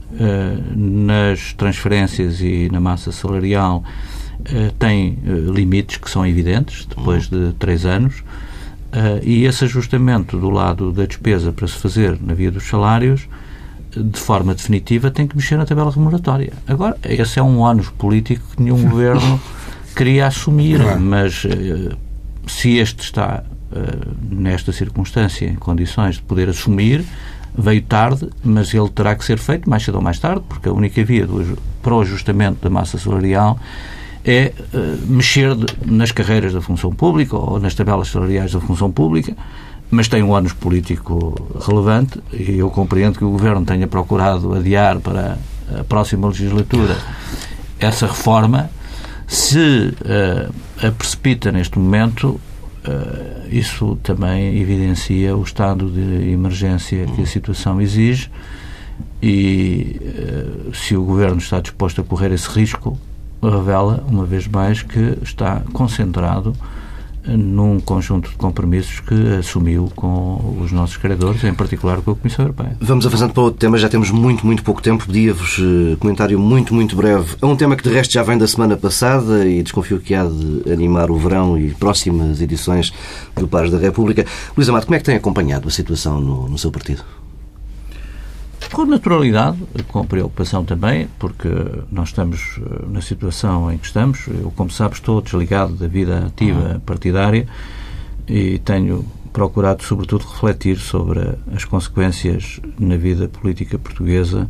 nas 0.76 1.54
transferências 1.54 2.42
e 2.42 2.70
na 2.72 2.80
massa 2.80 3.12
salarial, 3.12 3.84
tem 4.78 5.18
uh, 5.26 5.52
limites 5.52 5.98
que 5.98 6.10
são 6.10 6.26
evidentes, 6.26 6.86
depois 6.86 7.28
de 7.28 7.54
três 7.54 7.86
anos. 7.86 8.24
e 9.24 9.44
esse 9.44 9.66
ajustamento 9.66 10.38
do 10.38 10.50
lado 10.50 10.92
da 10.92 11.06
despesa 11.06 11.52
para 11.52 11.68
se 11.68 11.74
fazer 11.74 12.18
na 12.22 12.34
via 12.34 12.52
dos 12.52 12.64
salários 12.64 13.28
de 13.92 14.20
forma 14.20 14.54
definitiva, 14.54 15.10
tem 15.10 15.26
que 15.26 15.38
mexer 15.38 15.58
na 15.58 15.66
tabela 15.66 15.90
remuneratória. 15.90 16.52
Agora, 16.68 16.98
esse 17.04 17.40
é 17.40 17.44
um 17.44 17.60
ônus 17.60 17.90
político 17.90 18.46
que 18.56 18.62
nenhum 18.62 18.84
governo 18.90 19.40
queria 19.96 20.28
assumir, 20.28 20.80
mas 21.00 21.46
se 22.48 22.78
este 22.78 23.04
está 23.04 23.44
nesta 24.30 24.72
circunstância, 24.72 25.46
em 25.46 25.56
condições 25.56 26.16
de 26.16 26.22
poder 26.22 26.50
assumir, 26.50 27.06
veio 27.58 27.82
tarde, 27.82 28.30
mas 28.44 28.74
ele 28.74 28.90
terá 28.90 29.16
que 29.16 29.24
ser 29.24 29.38
feito 29.38 29.70
mais 29.70 29.84
cedo 29.84 29.96
ou 29.96 30.02
mais 30.02 30.20
tarde, 30.20 30.44
porque 30.48 30.70
a 30.70 30.74
única 30.74 31.04
via 31.04 31.26
do, 31.26 31.58
para 31.82 31.94
o 31.94 32.02
ajustamento 32.02 32.62
da 32.62 32.70
massa 32.70 32.98
salarial 32.98 33.60
é 34.26 34.52
uh, 34.74 35.06
mexer 35.06 35.56
nas 35.86 36.12
carreiras 36.12 36.52
da 36.52 36.60
função 36.60 36.92
pública 36.92 37.38
ou 37.38 37.60
nas 37.60 37.76
tabelas 37.76 38.08
salariais 38.08 38.52
da 38.52 38.60
função 38.60 38.92
pública, 38.92 39.36
mas 39.92 40.08
tem 40.08 40.24
um 40.24 40.32
ônus 40.32 40.52
político 40.54 41.36
relevante 41.64 42.20
e 42.34 42.58
eu 42.58 42.72
compreendo 42.72 43.20
que 43.20 43.24
o 43.24 43.30
Governo 43.30 43.64
tenha 43.64 43.88
procurado 43.88 44.54
adiar 44.54 45.00
para 45.00 45.38
a 45.80 45.84
próxima 45.84 46.28
legislatura 46.28 46.98
essa 47.80 48.08
reforma, 48.08 48.70
Se 49.28 49.94
uh, 50.02 50.86
a 50.86 50.92
precipita 50.92 51.52
neste 51.52 51.78
momento, 51.78 52.40
uh, 52.88 53.48
isso 53.50 53.96
também 54.02 54.60
evidencia 54.60 55.36
o 55.36 55.44
estado 55.44 55.90
de 55.90 56.32
emergência 56.32 57.06
que 57.06 57.22
a 57.22 57.26
situação 57.28 57.80
exige 57.80 58.30
e 59.22 60.00
se 60.74 60.96
o 60.96 61.04
Governo 61.04 61.38
está 61.38 61.60
disposto 61.60 62.02
a 62.02 62.04
correr 62.04 62.32
esse 62.32 62.48
risco, 62.50 62.98
revela, 63.42 64.04
uma 64.08 64.26
vez 64.26 64.48
mais, 64.48 64.82
que 64.82 65.18
está 65.22 65.62
concentrado 65.74 66.54
num 67.28 67.80
conjunto 67.80 68.30
de 68.30 68.36
compromissos 68.36 69.00
que 69.00 69.36
assumiu 69.40 69.92
com 69.96 70.58
os 70.62 70.72
nossos 70.72 70.98
credores, 70.98 71.44
em 71.44 71.54
particular 71.54 72.02
com 72.02 72.12
a 72.12 72.16
Comissão 72.16 72.46
Europeia. 72.46 72.78
Vamos 72.80 73.06
avançando 73.06 73.34
para 73.34 73.44
outro 73.44 73.60
tema, 73.60 73.78
já 73.78 73.90
temos 73.90 74.12
muito, 74.12 74.46
muito 74.46 74.64
pouco 74.64 74.82
tempo. 74.82 75.06
Pedia-vos 75.06 75.58
uh, 75.58 75.98
comentário 76.00 76.40
muito, 76.40 76.74
muito 76.74 76.96
breve. 76.96 77.36
É 77.42 77.46
um 77.46 77.56
tema 77.56 77.76
que 77.76 77.84
de 77.84 77.94
resto 77.94 78.14
já 78.14 78.24
vem 78.24 78.38
da 78.38 78.48
semana 78.48 78.78
passada 78.78 79.46
e 79.46 79.64
desconfio 79.64 80.00
que 80.00 80.14
há 80.14 80.26
de 80.26 80.72
animar 80.72 81.10
o 81.10 81.18
verão 81.18 81.58
e 81.58 81.72
próximas 81.72 82.42
edições 82.42 82.94
do 83.36 83.48
Pares 83.48 83.72
da 83.72 83.78
República. 83.78 84.26
Luís 84.56 84.70
Amado, 84.70 84.86
como 84.86 84.96
é 84.96 85.00
que 85.00 85.06
tem 85.06 85.16
acompanhado 85.16 85.68
a 85.68 85.72
situação 85.72 86.22
no, 86.22 86.48
no 86.48 86.58
seu 86.58 86.72
partido? 86.72 87.04
Com 88.72 88.86
naturalidade, 88.86 89.58
com 89.88 90.06
preocupação 90.06 90.66
também, 90.66 91.08
porque 91.20 91.50
nós 91.92 92.10
estamos 92.10 92.60
eh, 92.60 92.86
na 92.90 93.02
situação 93.02 93.72
em 93.72 93.78
que 93.78 93.86
estamos. 93.86 94.28
Eu, 94.28 94.52
como 94.56 94.70
sabes, 94.70 94.98
estou 94.98 95.22
desligado 95.22 95.74
da 95.76 95.88
vida 95.88 96.26
ativa 96.28 96.74
uhum. 96.74 96.80
partidária 96.80 97.48
e 98.28 98.60
tenho 98.60 99.06
procurado, 99.32 99.84
sobretudo, 99.84 100.26
refletir 100.26 100.78
sobre 100.78 101.20
as 101.54 101.64
consequências 101.66 102.60
na 102.80 102.98
vida 102.98 103.28
política 103.28 103.78
portuguesa 103.78 104.50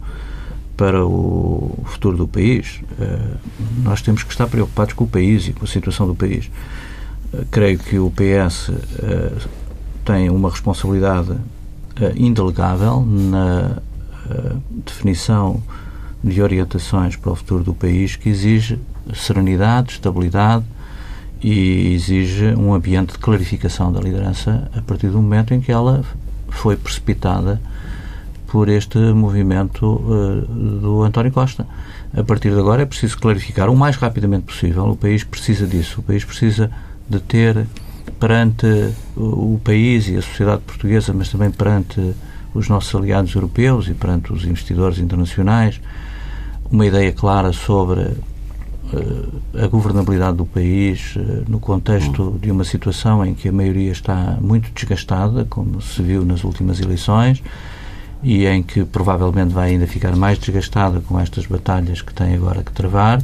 para 0.77 1.05
o 1.05 1.77
futuro 1.85 2.17
do 2.17 2.27
país. 2.27 2.81
Eh, 2.99 3.37
nós 3.83 4.01
temos 4.01 4.23
que 4.23 4.31
estar 4.31 4.47
preocupados 4.47 4.93
com 4.93 5.03
o 5.03 5.07
país 5.07 5.47
e 5.47 5.53
com 5.53 5.65
a 5.65 5.67
situação 5.67 6.07
do 6.07 6.15
país. 6.15 6.49
Eh, 7.33 7.43
creio 7.51 7.77
que 7.77 7.99
o 7.99 8.11
PS 8.11 8.71
tem 10.03 10.29
uma 10.29 10.49
responsabilidade 10.49 11.35
indelegável 12.15 13.05
na 13.05 13.81
definição 14.85 15.61
de 16.23 16.41
orientações 16.41 17.15
para 17.15 17.31
o 17.31 17.35
futuro 17.35 17.63
do 17.63 17.73
país 17.73 18.15
que 18.15 18.29
exige 18.29 18.79
serenidade, 19.13 19.93
estabilidade 19.93 20.65
e 21.41 21.93
exige 21.93 22.55
um 22.55 22.73
ambiente 22.73 23.13
de 23.13 23.19
clarificação 23.19 23.91
da 23.91 23.99
liderança 23.99 24.69
a 24.75 24.81
partir 24.81 25.09
do 25.09 25.21
momento 25.21 25.53
em 25.53 25.61
que 25.61 25.71
ela 25.71 26.03
foi 26.49 26.75
precipitada 26.75 27.61
por 28.47 28.69
este 28.69 28.97
movimento 28.97 29.85
uh, 29.85 30.41
do 30.79 31.03
António 31.03 31.31
Costa. 31.31 31.67
A 32.15 32.23
partir 32.23 32.51
de 32.51 32.59
agora 32.59 32.83
é 32.83 32.85
preciso 32.85 33.17
clarificar 33.17 33.69
o 33.69 33.75
mais 33.75 33.97
rapidamente 33.97 34.45
possível. 34.45 34.85
O 34.89 34.95
país 34.95 35.23
precisa 35.23 35.67
disso. 35.67 35.99
O 35.99 36.03
país 36.03 36.23
precisa 36.23 36.71
de 37.07 37.19
ter 37.19 37.67
perante 38.19 38.65
o 39.15 39.59
país 39.63 40.07
e 40.07 40.15
a 40.15 40.21
sociedade 40.21 40.61
portuguesa, 40.61 41.13
mas 41.13 41.29
também 41.29 41.51
perante 41.51 42.15
os 42.55 42.69
nossos 42.69 42.95
aliados 42.95 43.35
europeus 43.35 43.87
e 43.87 43.93
perante 43.93 44.33
os 44.33 44.45
investidores 44.45 44.97
internacionais 44.97 45.79
uma 46.71 46.85
ideia 46.85 47.11
clara 47.11 47.53
sobre 47.53 47.99
uh, 48.01 49.41
a 49.61 49.67
governabilidade 49.67 50.37
do 50.37 50.45
país 50.45 51.15
uh, 51.15 51.43
no 51.47 51.59
contexto 51.59 52.23
hum. 52.23 52.37
de 52.41 52.49
uma 52.49 52.63
situação 52.63 53.23
em 53.23 53.35
que 53.35 53.49
a 53.49 53.51
maioria 53.51 53.91
está 53.91 54.37
muito 54.41 54.71
desgastada, 54.71 55.45
como 55.45 55.81
se 55.81 56.01
viu 56.01 56.25
nas 56.25 56.43
últimas 56.43 56.79
eleições, 56.79 57.43
e 58.23 58.47
em 58.47 58.63
que 58.63 58.83
provavelmente 58.83 59.53
vai 59.53 59.71
ainda 59.71 59.85
ficar 59.85 60.15
mais 60.15 60.39
desgastada 60.39 60.99
com 61.01 61.19
estas 61.19 61.45
batalhas 61.45 62.01
que 62.01 62.13
tem 62.13 62.33
agora 62.33 62.63
que 62.63 62.71
travar. 62.71 63.21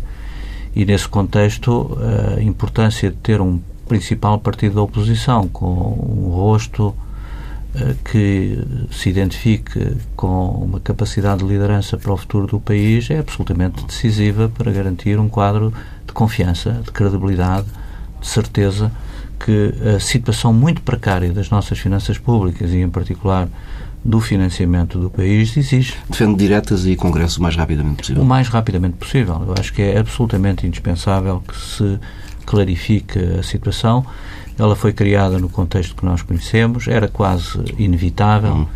E 0.76 0.86
nesse 0.86 1.08
contexto, 1.08 1.98
a 2.38 2.42
importância 2.42 3.10
de 3.10 3.18
ter 3.18 3.42
um 3.42 3.60
principal 3.88 4.40
partido 4.40 4.76
da 4.76 4.82
oposição 4.82 5.48
com 5.48 5.66
um 5.66 6.30
rosto 6.30 6.96
eh, 6.96 7.11
que 8.04 8.60
se 8.92 9.10
identifique 9.10 9.96
com 10.16 10.50
uma 10.50 10.80
capacidade 10.80 11.44
de 11.44 11.48
liderança 11.48 11.98
para 11.98 12.12
o 12.12 12.18
futuro 12.18 12.48
do 12.48 12.60
país 12.60 13.10
é 13.10 13.20
absolutamente 13.20 13.84
decisiva 13.86 14.50
para 14.50 14.72
garantir 14.72 15.18
um 15.20 15.30
quadro 15.30 15.74
de 16.06 16.14
confiança, 16.14 16.82
de 16.84 16.92
credibilidade, 16.92 17.68
de 18.20 18.28
certeza 18.28 18.92
que 19.40 19.74
a 19.96 20.00
situação 20.00 20.54
muito 20.54 20.82
precária 20.82 21.32
das 21.32 21.50
nossas 21.50 21.80
finanças 21.80 22.18
públicas 22.18 22.72
e, 22.72 22.78
em 22.78 22.90
particular, 22.90 23.48
do 24.04 24.20
financiamento 24.20 25.00
do 25.00 25.10
país 25.10 25.56
exige. 25.56 25.96
Defende 26.10 26.36
diretas 26.36 26.86
e 26.86 26.96
Congresso 26.96 27.40
o 27.40 27.44
mais 27.44 27.56
rapidamente 27.56 27.98
possível? 27.98 28.22
O 28.22 28.26
mais 28.26 28.48
rapidamente 28.48 28.98
possível. 28.98 29.44
Eu 29.48 29.56
acho 29.58 29.74
que 29.74 29.82
é 29.82 29.98
absolutamente 29.98 30.66
indispensável 30.66 31.42
que 31.48 31.56
se 31.56 32.00
clarifique 32.46 33.18
a 33.40 33.44
situação 33.44 34.06
ela 34.62 34.76
foi 34.76 34.94
criada 34.94 35.40
no 35.40 35.50
contexto 35.50 35.96
que 35.96 36.06
nós 36.06 36.22
conhecemos, 36.22 36.88
era 36.88 37.08
quase 37.08 37.58
inevitável. 37.80 38.54
Uhum. 38.54 38.68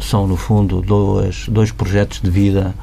São, 0.00 0.26
no 0.26 0.36
fundo, 0.36 0.82
dois, 0.82 1.46
dois 1.48 1.70
projetos 1.70 2.20
de 2.20 2.28
vida 2.28 2.74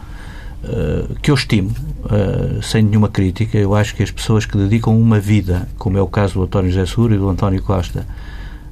uh, 0.63 1.13
que 1.21 1.29
eu 1.29 1.35
estimo, 1.35 1.71
uh, 2.05 2.63
sem 2.63 2.83
nenhuma 2.83 3.09
crítica. 3.09 3.57
Eu 3.57 3.75
acho 3.75 3.93
que 3.93 4.01
as 4.01 4.11
pessoas 4.11 4.45
que 4.45 4.55
dedicam 4.57 4.97
uma 4.97 5.19
vida, 5.19 5.67
como 5.77 5.97
é 5.97 6.01
o 6.01 6.07
caso 6.07 6.35
do 6.35 6.43
António 6.43 6.71
José 6.71 6.85
Seguro 6.85 7.15
e 7.15 7.17
do 7.17 7.27
António 7.27 7.61
Costa, 7.61 8.07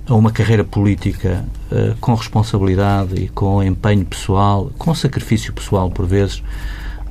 a 0.08 0.14
uma 0.16 0.32
carreira 0.32 0.64
política 0.64 1.44
uh, 1.70 1.98
com 2.00 2.14
responsabilidade 2.14 3.16
e 3.16 3.28
com 3.28 3.62
empenho 3.62 4.06
pessoal, 4.06 4.72
com 4.78 4.96
sacrifício 4.96 5.52
pessoal, 5.52 5.92
por 5.92 6.06
vezes, 6.06 6.42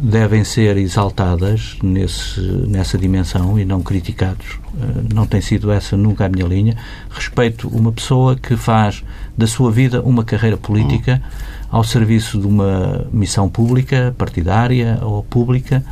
devem 0.05 0.45
ser 0.45 0.77
exaltadas 0.77 1.79
nesse, 1.83 2.38
nessa 2.40 2.99
dimensão 2.99 3.59
e 3.59 3.64
não 3.64 3.83
criticados. 3.83 4.59
Eh, 4.79 5.14
não 5.14 5.27
tem 5.27 5.40
sido 5.40 5.73
essa 5.73 5.97
nunca 5.97 6.27
a 6.27 6.29
minha 6.29 6.47
linha. 6.47 6.77
Respeito 7.09 7.69
uma 7.69 7.90
pessoa 7.90 8.37
que 8.37 8.55
faz 8.55 9.03
da 9.37 9.47
sua 9.47 9.73
vida 9.73 10.03
uma 10.03 10.23
carreira 10.23 10.59
política 10.59 11.23
ao 11.71 11.83
serviço 11.83 12.38
de 12.38 12.47
uma 12.47 13.07
missão 13.11 13.49
pública, 13.49 14.14
partidária 14.19 14.99
ou 15.01 15.23
pública, 15.23 15.83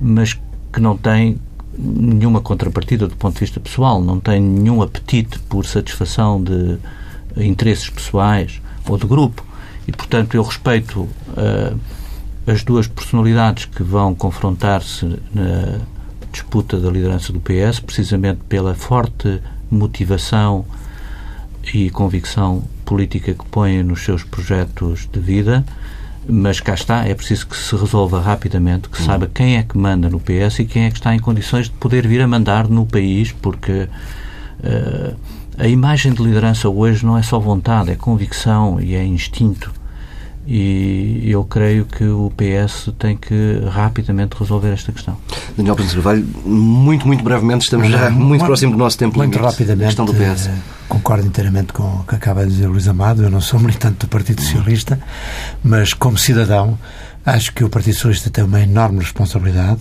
mas 0.00 0.34
que 0.72 0.80
não 0.80 0.96
tem 0.96 1.38
nenhuma 1.78 2.40
contrapartida 2.40 3.06
do 3.06 3.14
ponto 3.14 3.34
de 3.34 3.40
vista 3.40 3.60
pessoal, 3.60 4.02
não 4.02 4.18
tem 4.18 4.40
nenhum 4.40 4.82
apetite 4.82 5.38
por 5.48 5.64
satisfação 5.64 6.42
de 6.42 6.76
interesses 7.36 7.88
pessoais 7.88 8.60
ou 8.88 8.98
de 8.98 9.06
grupo. 9.06 9.46
E, 9.86 9.92
portanto, 9.92 10.34
eu 10.34 10.42
respeito. 10.42 11.02
Uh, 11.28 11.99
as 12.50 12.64
duas 12.64 12.88
personalidades 12.88 13.64
que 13.64 13.82
vão 13.82 14.14
confrontar-se 14.14 15.06
na 15.32 15.80
disputa 16.32 16.78
da 16.78 16.90
liderança 16.90 17.32
do 17.32 17.40
PS, 17.40 17.80
precisamente 17.80 18.40
pela 18.48 18.74
forte 18.74 19.40
motivação 19.70 20.64
e 21.72 21.90
convicção 21.90 22.64
política 22.84 23.34
que 23.34 23.44
põem 23.46 23.82
nos 23.84 24.02
seus 24.02 24.24
projetos 24.24 25.08
de 25.12 25.20
vida, 25.20 25.64
mas 26.28 26.60
cá 26.60 26.74
está, 26.74 27.06
é 27.06 27.14
preciso 27.14 27.46
que 27.46 27.56
se 27.56 27.74
resolva 27.76 28.20
rapidamente, 28.20 28.88
que 28.88 29.00
saiba 29.00 29.30
quem 29.32 29.56
é 29.56 29.62
que 29.62 29.78
manda 29.78 30.08
no 30.08 30.18
PS 30.18 30.58
e 30.60 30.64
quem 30.64 30.84
é 30.84 30.90
que 30.90 30.96
está 30.96 31.14
em 31.14 31.18
condições 31.18 31.66
de 31.66 31.72
poder 31.72 32.06
vir 32.06 32.20
a 32.20 32.26
mandar 32.26 32.68
no 32.68 32.84
país, 32.84 33.32
porque 33.32 33.88
uh, 34.60 35.16
a 35.56 35.68
imagem 35.68 36.12
de 36.12 36.22
liderança 36.22 36.68
hoje 36.68 37.06
não 37.06 37.16
é 37.16 37.22
só 37.22 37.38
vontade, 37.38 37.90
é 37.90 37.96
convicção 37.96 38.80
e 38.80 38.94
é 38.94 39.04
instinto. 39.04 39.79
E 40.52 41.30
eu 41.30 41.44
creio 41.44 41.84
que 41.84 42.02
o 42.02 42.32
PS 42.36 42.90
tem 42.98 43.16
que 43.16 43.62
rapidamente 43.70 44.36
resolver 44.36 44.72
esta 44.72 44.90
questão. 44.90 45.16
Daniel 45.56 45.76
Pires 45.76 45.92
Carvalho, 45.92 46.26
muito, 46.44 47.06
muito 47.06 47.22
brevemente, 47.22 47.62
estamos 47.62 47.88
já 47.88 48.10
muito, 48.10 48.26
muito 48.26 48.44
próximo 48.46 48.72
do 48.72 48.78
nosso 48.78 48.98
tempo 48.98 49.16
Muito 49.16 49.32
limite, 49.32 49.48
rapidamente, 49.48 49.86
questão 49.86 50.04
do 50.04 50.12
PS. 50.12 50.48
Eh, 50.48 50.54
concordo 50.88 51.24
inteiramente 51.24 51.72
com 51.72 51.84
o 51.84 52.04
que 52.04 52.16
acaba 52.16 52.44
de 52.44 52.50
dizer 52.50 52.66
Luís 52.66 52.88
Amado. 52.88 53.22
Eu 53.22 53.30
não 53.30 53.40
sou 53.40 53.60
militante 53.62 53.98
do 53.98 54.08
Partido 54.08 54.42
Socialista, 54.42 54.98
mas 55.62 55.94
como 55.94 56.18
cidadão, 56.18 56.76
acho 57.24 57.52
que 57.54 57.62
o 57.62 57.68
Partido 57.68 57.94
Socialista 57.94 58.28
tem 58.28 58.42
uma 58.42 58.60
enorme 58.60 58.98
responsabilidade 58.98 59.78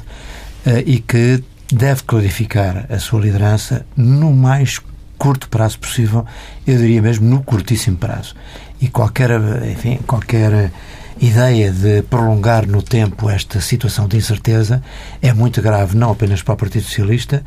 uh, 0.68 0.84
e 0.86 1.00
que 1.00 1.44
deve 1.74 2.04
clarificar 2.04 2.86
a 2.92 3.00
sua 3.00 3.22
liderança 3.22 3.88
no 3.98 4.32
mais 4.32 4.80
curto 5.18 5.50
prazo 5.50 5.80
possível, 5.80 6.26
eu 6.66 6.78
diria 6.78 7.02
mesmo 7.02 7.28
no 7.28 7.44
curtíssimo 7.44 7.98
prazo. 7.98 8.36
E 8.82 8.88
qualquer, 8.88 9.32
enfim, 9.70 10.00
qualquer 10.08 10.72
ideia 11.20 11.72
de 11.72 12.02
prolongar 12.04 12.66
no 12.66 12.82
tempo 12.82 13.30
esta 13.30 13.60
situação 13.60 14.08
de 14.08 14.18
incerteza 14.18 14.82
é 15.22 15.34
muito 15.34 15.62
grave, 15.62 15.98
não 15.98 16.12
apenas 16.12 16.42
para 16.42 16.54
o 16.54 16.58
Partido 16.58 16.84
Socialista, 16.84 17.44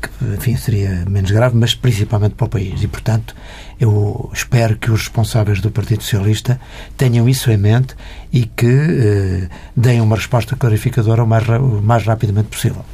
que, 0.00 0.34
enfim, 0.34 0.56
seria 0.56 1.04
menos 1.08 1.30
grave, 1.30 1.56
mas 1.56 1.74
principalmente 1.74 2.34
para 2.34 2.44
o 2.44 2.48
país. 2.48 2.82
E, 2.82 2.86
portanto, 2.86 3.34
eu 3.80 4.30
espero 4.34 4.76
que 4.76 4.90
os 4.90 5.00
responsáveis 5.00 5.60
do 5.60 5.70
Partido 5.70 6.02
Socialista 6.02 6.60
tenham 6.96 7.26
isso 7.28 7.50
em 7.50 7.56
mente 7.56 7.94
e 8.32 8.44
que 8.44 8.66
eh, 8.66 9.48
deem 9.74 10.00
uma 10.02 10.16
resposta 10.16 10.54
clarificadora 10.54 11.24
o 11.24 11.26
mais, 11.26 11.48
o 11.48 11.80
mais 11.82 12.04
rapidamente 12.04 12.48
possível 12.48 12.84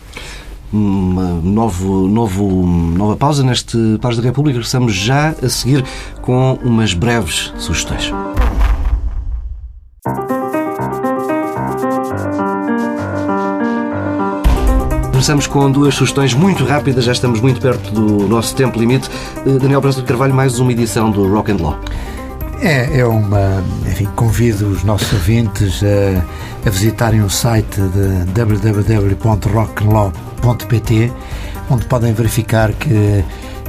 uma 0.73 1.41
novo, 1.43 2.09
novo, 2.09 2.67
nova 2.67 3.17
pausa 3.17 3.45
neste 3.45 3.99
Paz 4.01 4.17
da 4.17 4.23
República. 4.23 4.59
Regressamos 4.59 4.95
já 4.95 5.35
a 5.43 5.49
seguir 5.49 5.85
com 6.21 6.59
umas 6.63 6.95
breves 6.95 7.53
sugestões. 7.59 8.13
regressamos 15.23 15.47
com 15.47 15.71
duas 15.71 15.95
sugestões 15.95 16.35
muito 16.35 16.65
rápidas, 16.65 17.05
já 17.05 17.13
estamos 17.13 17.41
muito 17.41 17.61
perto 17.61 17.93
do 17.93 18.27
nosso 18.27 18.57
tempo 18.57 18.77
limite. 18.77 19.09
Eh, 19.47 19.57
Daniel 19.57 19.81
Brasil 19.81 20.03
de 20.03 20.09
Carvalho, 20.09 20.35
mais 20.35 20.59
uma 20.59 20.73
edição 20.73 21.13
do 21.13 21.33
Rock 21.33 21.53
and 21.53 21.59
Law. 21.61 21.79
É, 22.61 22.99
é 22.99 23.07
uma. 23.07 23.63
Enfim, 23.87 24.09
convido 24.17 24.67
os 24.67 24.83
nossos 24.83 25.13
ouvintes 25.13 25.81
a, 25.85 26.67
a 26.67 26.71
visitarem 26.71 27.23
o 27.23 27.31
site 27.31 27.81
de 27.81 28.33
www.rockandlaw.pt, 30.43 31.13
onde 31.71 31.87
podem 31.87 32.13
verificar 32.13 32.73
que 32.73 33.25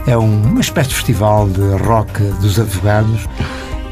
é 0.06 0.18
uma 0.18 0.60
espécie 0.60 0.90
de 0.90 0.96
festival 0.96 1.48
de 1.48 1.62
rock 1.84 2.22
dos 2.42 2.60
advogados, 2.60 3.28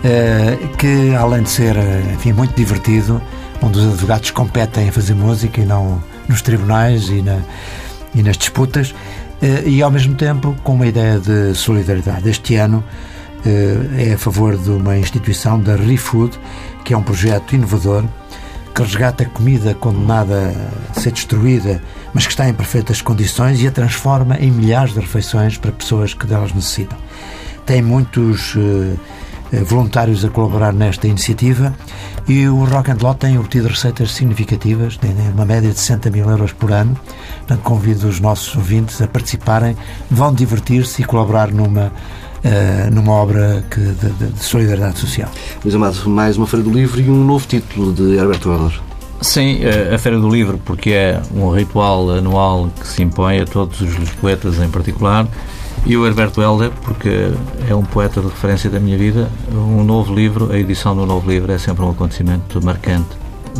eh, 0.03 0.57
que 0.77 1.15
além 1.15 1.43
de 1.43 1.49
ser 1.49 1.75
enfim, 2.13 2.34
muito 2.34 2.53
divertido, 2.55 3.21
onde 3.61 3.79
os 3.79 3.93
advogados 3.93 4.32
competem 4.32 4.89
a 4.89 4.91
fazer 4.91 5.13
música 5.13 5.61
e 5.61 5.65
não 5.65 6.03
nos 6.27 6.41
tribunais 6.41 7.07
e, 7.09 7.21
na, 7.21 7.39
e 8.13 8.21
nas 8.21 8.38
disputas, 8.38 8.93
eh, 9.41 9.63
e 9.65 9.82
ao 9.82 9.91
mesmo 9.91 10.15
tempo 10.15 10.55
com 10.63 10.73
uma 10.73 10.88
ideia 10.88 11.19
de 11.19 11.55
solidariedade. 11.55 12.27
Este 12.27 12.55
ano 12.55 12.84
eh, 13.45 14.09
é 14.09 14.13
a 14.13 14.17
favor 14.17 14.57
de 14.57 14.71
uma 14.71 14.97
instituição 14.97 15.59
da 15.59 15.75
ReFood, 15.75 16.38
que 16.84 16.93
é 16.93 16.97
um 16.97 17.03
projeto 17.03 17.55
inovador 17.55 18.03
que 18.74 18.82
resgata 18.82 19.26
comida 19.26 19.74
condenada 19.76 20.53
a 20.89 20.99
ser 20.99 21.11
destruída, 21.11 21.82
mas 22.13 22.26
que 22.26 22.32
está 22.32 22.47
em 22.47 22.53
perfeitas 22.53 23.01
condições 23.01 23.61
e 23.61 23.67
a 23.67 23.72
transforma 23.72 24.38
em 24.38 24.51
milhares 24.51 24.93
de 24.93 24.99
refeições 24.99 25.57
para 25.57 25.72
pessoas 25.72 26.13
que 26.13 26.26
delas 26.26 26.53
necessitam. 26.53 26.97
Tem 27.65 27.82
muitos 27.82 28.55
uh, 28.55 28.97
voluntários 29.65 30.24
a 30.24 30.30
colaborar 30.30 30.74
nesta 30.74 31.07
iniciativa 31.07 31.74
e 32.28 32.47
o 32.47 32.63
Rock 32.63 32.91
and 32.91 32.97
Law 33.01 33.13
tem 33.13 33.38
obtido 33.38 33.67
receitas 33.67 34.11
significativas, 34.11 34.95
tem 34.97 35.11
uma 35.34 35.45
média 35.45 35.69
de 35.69 35.80
60 35.80 36.09
mil 36.09 36.30
euros 36.30 36.53
por 36.53 36.72
ano. 36.72 36.97
Portanto, 37.39 37.61
convido 37.61 38.07
os 38.07 38.19
nossos 38.19 38.55
ouvintes 38.55 39.01
a 39.01 39.07
participarem, 39.07 39.76
vão 40.09 40.34
divertir-se 40.34 41.01
e 41.01 41.05
colaborar 41.05 41.51
numa 41.51 41.91
Uh, 42.44 42.92
numa 42.92 43.14
obra 43.14 43.64
que, 43.70 43.80
de, 43.80 44.10
de, 44.10 44.28
de, 44.32 44.44
solidariedade 44.44 44.98
social. 44.98 45.30
Luís 45.64 45.76
Amado, 45.76 46.10
mais 46.10 46.38
uma 46.38 46.48
Feira 46.48 46.64
do 46.64 46.72
Livro 46.72 47.00
e 47.00 47.08
um 47.08 47.24
novo 47.24 47.46
título 47.46 47.94
de 47.94 48.16
Herbert 48.16 48.42
Werner. 48.44 48.80
Sim, 49.22 49.60
a 49.94 49.98
Feira 50.00 50.18
do 50.20 50.28
Livro, 50.28 50.60
porque 50.66 50.89
é 50.89 51.22
um 51.36 51.52
ritual 51.52 52.10
anual 52.10 52.72
que 52.80 52.88
se 52.88 53.04
impõe 53.04 53.39
a 53.39 53.46
todos 53.46 53.80
os 53.80 54.10
poetas 54.20 54.58
em 54.60 54.68
particular, 54.68 55.28
e 55.86 55.98
o 55.98 56.06
Herberto 56.06 56.42
Helder, 56.42 56.72
porque 56.84 57.32
é 57.68 57.76
um 57.76 57.84
poeta 57.84 58.22
de 58.22 58.28
referência 58.28 58.70
da 58.70 58.80
minha 58.80 58.98
vida. 58.98 59.30
Um 59.52 59.84
novo 59.84 60.14
livro, 60.14 60.52
a 60.52 60.58
edição 60.58 60.96
do 60.96 61.06
novo 61.06 61.30
livro 61.30 61.52
é 61.52 61.58
sempre 61.58 61.84
um 61.84 61.89
acontecimento 61.89 62.64
marcante, 62.64 63.10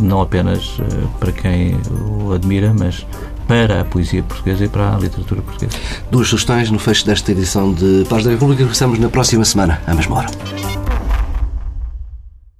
não 0.00 0.20
apenas 0.20 0.78
uh, 0.78 1.08
para 1.18 1.32
quem 1.32 1.76
o 1.90 2.32
admira, 2.32 2.72
mas 2.76 3.06
para 3.52 3.82
a 3.82 3.84
poesia 3.84 4.22
portuguesa 4.22 4.64
e 4.64 4.68
para 4.68 4.94
a 4.94 4.98
literatura 4.98 5.42
portuguesa. 5.42 5.78
Duas 6.10 6.26
sugestões 6.28 6.70
no 6.70 6.78
fecho 6.78 7.04
desta 7.04 7.32
edição 7.32 7.70
de 7.74 8.06
Paz 8.08 8.24
da 8.24 8.30
República. 8.30 8.62
Regressamos 8.62 8.98
na 8.98 9.10
próxima 9.10 9.44
semana, 9.44 9.78
à 9.86 9.94
mesma 9.94 10.16
hora. 10.16 10.81